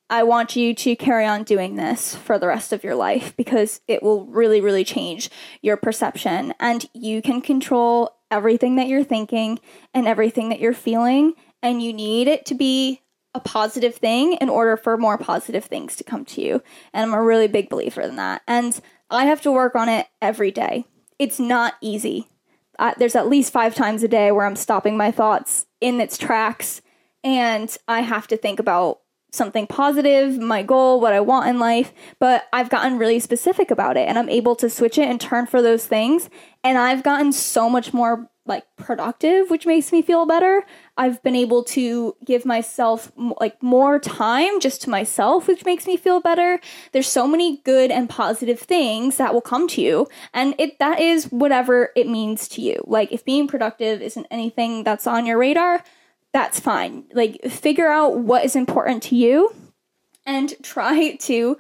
I 0.10 0.24
want 0.24 0.58
you 0.58 0.74
to 0.74 0.96
carry 0.98 1.26
on 1.26 1.44
doing 1.44 1.76
this 1.76 2.16
for 2.16 2.38
the 2.38 2.48
rest 2.48 2.74
of 2.74 2.84
your 2.84 2.96
life 2.96 3.34
because 3.38 3.80
it 3.88 4.04
will 4.04 4.26
really, 4.26 4.60
really 4.60 4.84
change 4.84 5.30
your 5.62 5.78
perception. 5.78 6.54
And 6.60 6.86
you 6.94 7.22
can 7.22 7.42
control 7.42 8.18
everything 8.30 8.76
that 8.76 8.88
you're 8.88 9.06
thinking 9.06 9.60
and 9.94 10.08
everything 10.08 10.50
that 10.50 10.60
you're 10.60 10.74
feeling. 10.74 11.34
And 11.64 11.82
you 11.82 11.94
need 11.94 12.28
it 12.28 12.46
to 12.48 12.56
be 12.56 13.02
a 13.34 13.40
positive 13.40 13.96
thing 13.96 14.34
in 14.34 14.50
order 14.50 14.76
for 14.76 14.98
more 14.98 15.18
positive 15.18 15.64
things 15.64 15.96
to 15.96 16.04
come 16.04 16.26
to 16.26 16.42
you. 16.42 16.62
And 16.92 17.10
I'm 17.10 17.18
a 17.18 17.24
really 17.24 17.48
big 17.48 17.70
believer 17.70 18.02
in 18.02 18.18
that. 18.18 18.42
And 18.48 18.78
I 19.10 19.26
have 19.26 19.42
to 19.44 19.52
work 19.52 19.76
on 19.76 19.88
it 19.88 20.08
every 20.22 20.52
day. 20.52 20.86
It's 21.20 21.40
not 21.40 21.76
easy. 21.80 22.28
There's 22.98 23.16
at 23.16 23.30
least 23.30 23.54
five 23.54 23.76
times 23.76 24.04
a 24.04 24.10
day 24.10 24.32
where 24.34 24.46
I'm 24.46 24.58
stopping 24.58 24.98
my 24.98 25.12
thoughts 25.12 25.68
in 25.82 26.00
its 26.00 26.18
tracks 26.18 26.82
and 27.24 27.76
I 27.88 28.02
have 28.02 28.28
to 28.28 28.38
think 28.38 28.60
about 28.60 29.00
something 29.32 29.66
positive, 29.66 30.38
my 30.38 30.62
goal, 30.62 31.00
what 31.00 31.14
I 31.14 31.22
want 31.22 31.48
in 31.48 31.60
life, 31.60 31.94
but 32.20 32.48
I've 32.52 32.70
gotten 32.70 32.98
really 32.98 33.20
specific 33.20 33.72
about 33.72 33.98
it 33.98 34.08
and 34.08 34.20
I'm 34.20 34.30
able 34.30 34.56
to 34.58 34.70
switch 34.70 34.98
it 34.98 35.08
and 35.08 35.20
turn 35.20 35.46
for 35.46 35.62
those 35.62 35.86
things. 35.86 36.30
And 36.64 36.78
I've 36.78 37.04
gotten 37.04 37.32
so 37.32 37.70
much 37.70 37.94
more 37.94 38.30
like 38.46 38.66
productive, 38.76 39.50
which 39.50 39.66
makes 39.66 39.92
me 39.92 40.02
feel 40.02 40.26
better. 40.26 40.64
I've 40.98 41.22
been 41.24 41.36
able 41.36 41.64
to 41.66 42.16
give 42.26 42.46
myself 42.46 43.12
like 43.40 43.62
more 43.62 44.00
time 44.00 44.60
just 44.60 44.82
to 44.84 44.90
myself, 44.90 45.48
which 45.48 45.64
makes 45.64 45.86
me 45.86 45.96
feel 45.96 46.20
better. 46.20 46.60
There's 46.92 47.08
so 47.08 47.28
many 47.28 47.58
good 47.58 47.92
and 47.92 48.10
positive 48.10 48.60
things 48.60 49.18
that 49.18 49.34
will 49.34 49.42
come 49.42 49.68
to 49.70 49.82
you, 49.82 50.08
and 50.34 50.56
it 50.58 50.80
that 50.80 51.00
is 51.00 51.32
whatever 51.32 51.92
it 51.96 52.08
means 52.08 52.48
to 52.50 52.62
you. 52.62 52.84
Like 52.88 53.12
if 53.12 53.24
being 53.24 53.48
productive 53.48 54.02
isn't 54.02 54.28
anything 54.32 54.84
that's 54.84 55.08
on 55.08 55.26
your 55.26 55.38
radar, 55.38 55.84
that's 56.34 56.60
fine. 56.60 57.06
Like, 57.14 57.42
figure 57.50 57.90
out 57.90 58.20
what 58.20 58.46
is 58.46 58.56
important 58.56 59.04
to 59.04 59.16
you 59.16 59.54
and 60.26 60.54
try 60.64 61.16
to 61.16 61.58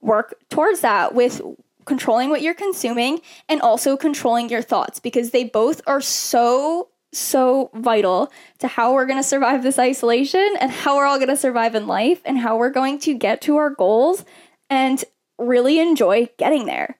work 0.00 0.34
towards 0.48 0.80
that 0.80 1.14
with 1.14 1.40
controlling 1.84 2.30
what 2.30 2.42
you're 2.42 2.54
consuming 2.54 3.20
and 3.48 3.60
also 3.60 3.96
controlling 3.96 4.48
your 4.48 4.62
thoughts 4.62 5.00
because 5.00 5.30
they 5.30 5.44
both 5.44 5.80
are 5.86 6.00
so 6.00 6.88
so 7.14 7.70
vital 7.74 8.32
to 8.58 8.66
how 8.66 8.94
we're 8.94 9.04
going 9.04 9.18
to 9.18 9.22
survive 9.22 9.62
this 9.62 9.78
isolation 9.78 10.54
and 10.60 10.70
how 10.70 10.96
we're 10.96 11.04
all 11.04 11.18
going 11.18 11.28
to 11.28 11.36
survive 11.36 11.74
in 11.74 11.86
life 11.86 12.22
and 12.24 12.38
how 12.38 12.56
we're 12.56 12.70
going 12.70 12.98
to 12.98 13.12
get 13.12 13.42
to 13.42 13.56
our 13.56 13.68
goals 13.68 14.24
and 14.70 15.04
really 15.38 15.78
enjoy 15.78 16.26
getting 16.38 16.64
there. 16.64 16.98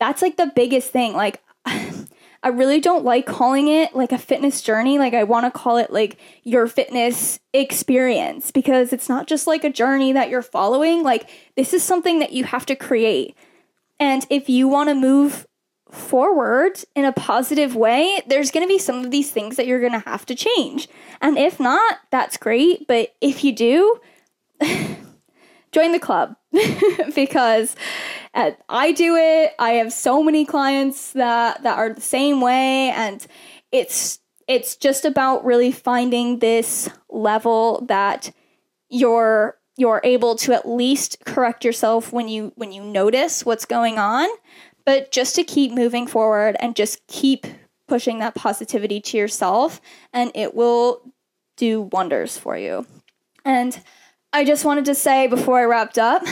That's 0.00 0.22
like 0.22 0.38
the 0.38 0.50
biggest 0.54 0.90
thing. 0.90 1.12
Like 1.12 1.42
I 2.44 2.48
really 2.48 2.78
don't 2.78 3.06
like 3.06 3.24
calling 3.24 3.68
it 3.68 3.96
like 3.96 4.12
a 4.12 4.18
fitness 4.18 4.60
journey. 4.60 4.98
Like, 4.98 5.14
I 5.14 5.24
want 5.24 5.46
to 5.46 5.58
call 5.58 5.78
it 5.78 5.90
like 5.90 6.18
your 6.42 6.66
fitness 6.66 7.40
experience 7.54 8.50
because 8.50 8.92
it's 8.92 9.08
not 9.08 9.26
just 9.26 9.46
like 9.46 9.64
a 9.64 9.70
journey 9.70 10.12
that 10.12 10.28
you're 10.28 10.42
following. 10.42 11.02
Like, 11.02 11.30
this 11.56 11.72
is 11.72 11.82
something 11.82 12.18
that 12.18 12.32
you 12.32 12.44
have 12.44 12.66
to 12.66 12.76
create. 12.76 13.34
And 13.98 14.26
if 14.30 14.48
you 14.48 14.68
want 14.68 14.88
to 14.88 14.94
move 14.94 15.46
forward 15.90 16.82
in 16.96 17.04
a 17.04 17.12
positive 17.12 17.76
way, 17.76 18.20
there's 18.26 18.50
going 18.50 18.64
to 18.64 18.68
be 18.68 18.78
some 18.78 19.04
of 19.04 19.10
these 19.10 19.30
things 19.30 19.56
that 19.56 19.66
you're 19.66 19.80
going 19.80 19.92
to 19.92 19.98
have 20.00 20.26
to 20.26 20.34
change. 20.34 20.88
And 21.20 21.38
if 21.38 21.60
not, 21.60 21.98
that's 22.10 22.36
great. 22.36 22.86
But 22.88 23.14
if 23.20 23.44
you 23.44 23.52
do, 23.52 24.00
join 25.72 25.92
the 25.92 26.00
club 26.00 26.36
because 27.14 27.76
uh, 28.34 28.52
I 28.68 28.92
do 28.92 29.16
it. 29.16 29.54
I 29.58 29.72
have 29.72 29.92
so 29.92 30.22
many 30.22 30.44
clients 30.44 31.12
that 31.12 31.62
that 31.62 31.78
are 31.78 31.92
the 31.92 32.00
same 32.00 32.40
way 32.40 32.90
and 32.90 33.24
it's 33.72 34.20
it's 34.46 34.76
just 34.76 35.04
about 35.04 35.44
really 35.44 35.72
finding 35.72 36.38
this 36.38 36.88
level 37.08 37.84
that 37.88 38.30
you're 38.88 39.58
you're 39.76 40.00
able 40.04 40.36
to 40.36 40.52
at 40.52 40.68
least 40.68 41.24
correct 41.24 41.64
yourself 41.64 42.12
when 42.12 42.28
you 42.28 42.52
when 42.56 42.72
you 42.72 42.82
notice 42.82 43.44
what's 43.44 43.64
going 43.64 43.98
on, 43.98 44.28
but 44.84 45.10
just 45.10 45.34
to 45.36 45.44
keep 45.44 45.72
moving 45.72 46.06
forward 46.06 46.56
and 46.60 46.76
just 46.76 47.06
keep 47.06 47.46
pushing 47.86 48.18
that 48.18 48.34
positivity 48.34 49.00
to 49.00 49.16
yourself 49.16 49.80
and 50.12 50.30
it 50.34 50.54
will 50.54 51.12
do 51.56 51.82
wonders 51.92 52.38
for 52.38 52.56
you. 52.56 52.86
And 53.44 53.78
I 54.32 54.44
just 54.44 54.64
wanted 54.64 54.86
to 54.86 54.94
say 54.94 55.26
before 55.26 55.60
I 55.60 55.64
wrapped 55.64 55.98
up, 55.98 56.24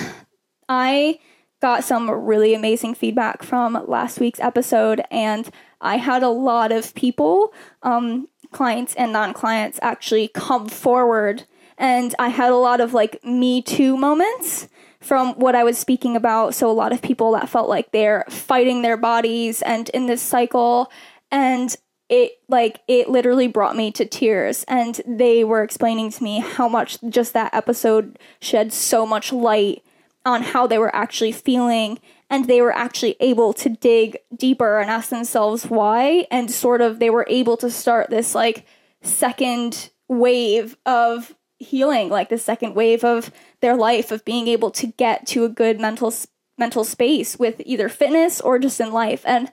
I 0.69 1.19
got 1.61 1.85
some 1.85 2.11
really 2.11 2.55
amazing 2.55 2.95
feedback 2.95 3.43
from 3.43 3.85
last 3.87 4.19
week's 4.19 4.41
episode, 4.41 5.03
and 5.11 5.49
I 5.81 5.97
had 5.97 6.23
a 6.23 6.29
lot 6.29 6.73
of 6.73 6.95
people, 6.95 7.55
um, 7.83 8.29
clients 8.51 8.95
and 8.97 9.13
non 9.13 9.33
clients, 9.33 9.79
actually 9.81 10.29
come 10.29 10.69
forward. 10.69 11.45
And 11.79 12.15
I 12.19 12.29
had 12.29 12.53
a 12.53 12.57
lot 12.57 12.81
of 12.81 12.95
like 12.95 13.25
me 13.25 13.63
too 13.63 13.97
moments 13.97 14.69
from 15.01 15.35
what 15.35 15.55
I 15.55 15.65
was 15.65 15.79
speaking 15.79 16.17
about. 16.17 16.55
So, 16.55 16.71
a 16.71 16.73
lot 16.73 16.93
of 16.93 17.03
people 17.03 17.33
that 17.33 17.49
felt 17.49 17.69
like 17.69 17.93
they're 17.93 18.25
fighting 18.29 18.83
their 18.83 18.97
bodies 18.97 19.63
and 19.63 19.89
in 19.91 20.07
this 20.07 20.23
cycle. 20.23 20.91
And 21.31 21.75
it 22.13 22.33
like 22.47 22.81
it 22.89 23.09
literally 23.09 23.49
brought 23.49 23.75
me 23.75 23.91
to 23.91 24.05
tears 24.05 24.65
and 24.69 25.01
they 25.07 25.45
were 25.45 25.63
explaining 25.63 26.11
to 26.11 26.23
me 26.23 26.41
how 26.41 26.69
much 26.69 26.99
just 27.09 27.33
that 27.33 27.55
episode 27.55 28.19
shed 28.39 28.71
so 28.71 29.07
much 29.07 29.33
light 29.33 29.83
on 30.27 30.43
how 30.43 30.67
they 30.67 30.77
were 30.77 30.95
actually 30.95 31.33
feeling 31.33 31.99
and 32.29 32.47
they 32.47 32.61
were 32.61 32.75
actually 32.75 33.17
able 33.21 33.55
to 33.55 33.71
dig 33.71 34.19
deeper 34.37 34.79
and 34.79 34.91
ask 34.91 35.09
themselves 35.09 35.65
why 35.65 36.27
and 36.31 36.51
sort 36.51 36.83
of 36.83 36.99
they 36.99 37.09
were 37.09 37.27
able 37.31 37.57
to 37.57 37.71
start 37.71 38.11
this 38.11 38.35
like 38.35 38.67
second 39.01 39.91
wave 40.07 40.77
of 40.85 41.35
healing 41.63 42.09
like 42.09 42.29
the 42.29 42.39
second 42.39 42.75
wave 42.75 43.05
of 43.05 43.31
their 43.61 43.77
life 43.77 44.11
of 44.11 44.25
being 44.25 44.49
able 44.49 44.71
to 44.71 44.87
get 44.87 45.27
to 45.27 45.45
a 45.45 45.49
good 45.49 45.81
mental 45.81 46.13
mental 46.59 46.85
space 46.85 47.39
with 47.39 47.63
either 47.65 47.89
fitness 47.89 48.41
or 48.41 48.59
just 48.59 48.81
in 48.81 48.93
life 48.93 49.23
and 49.25 49.51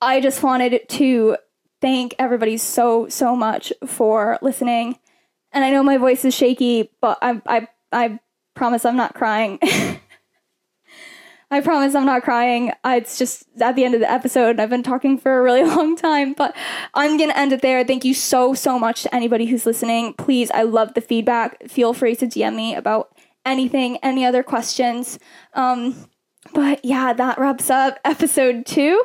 i 0.00 0.20
just 0.20 0.42
wanted 0.42 0.86
to 0.88 1.36
thank 1.84 2.14
everybody 2.18 2.56
so 2.56 3.06
so 3.10 3.36
much 3.36 3.70
for 3.84 4.38
listening. 4.40 4.98
And 5.52 5.62
I 5.62 5.70
know 5.70 5.82
my 5.82 5.98
voice 5.98 6.24
is 6.24 6.34
shaky, 6.34 6.90
but 7.02 7.18
I 7.20 7.42
I 7.46 7.68
I 7.92 8.20
promise 8.54 8.86
I'm 8.86 8.96
not 8.96 9.14
crying. 9.14 9.58
I 11.54 11.60
promise 11.60 11.94
I'm 11.94 12.04
not 12.04 12.24
crying. 12.24 12.72
It's 12.84 13.16
just 13.16 13.46
at 13.60 13.76
the 13.76 13.84
end 13.84 13.94
of 13.94 14.00
the 14.00 14.10
episode. 14.10 14.50
And 14.50 14.60
I've 14.60 14.70
been 14.70 14.82
talking 14.82 15.16
for 15.18 15.38
a 15.38 15.42
really 15.42 15.62
long 15.76 15.96
time, 15.96 16.32
but 16.32 16.54
I'm 16.94 17.16
going 17.16 17.30
to 17.30 17.38
end 17.38 17.52
it 17.52 17.62
there. 17.62 17.84
Thank 17.84 18.04
you 18.04 18.12
so, 18.12 18.54
so 18.54 18.78
much 18.78 19.04
to 19.04 19.14
anybody 19.14 19.46
who's 19.46 19.64
listening. 19.64 20.14
Please, 20.14 20.50
I 20.50 20.62
love 20.62 20.94
the 20.94 21.00
feedback. 21.00 21.68
Feel 21.68 21.94
free 21.94 22.16
to 22.16 22.26
DM 22.26 22.56
me 22.56 22.74
about 22.74 23.16
anything, 23.46 23.98
any 23.98 24.24
other 24.24 24.42
questions. 24.42 25.18
Um, 25.54 26.08
but 26.52 26.84
yeah, 26.84 27.12
that 27.12 27.38
wraps 27.38 27.70
up 27.70 27.98
episode 28.04 28.66
two. 28.66 29.02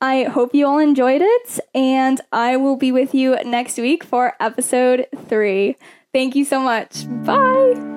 I 0.00 0.24
hope 0.24 0.54
you 0.54 0.66
all 0.66 0.78
enjoyed 0.78 1.22
it, 1.22 1.60
and 1.74 2.20
I 2.32 2.56
will 2.56 2.76
be 2.76 2.92
with 2.92 3.14
you 3.14 3.36
next 3.44 3.78
week 3.78 4.04
for 4.04 4.34
episode 4.40 5.06
three. 5.28 5.76
Thank 6.12 6.34
you 6.34 6.44
so 6.44 6.60
much. 6.60 7.06
Bye. 7.24 7.91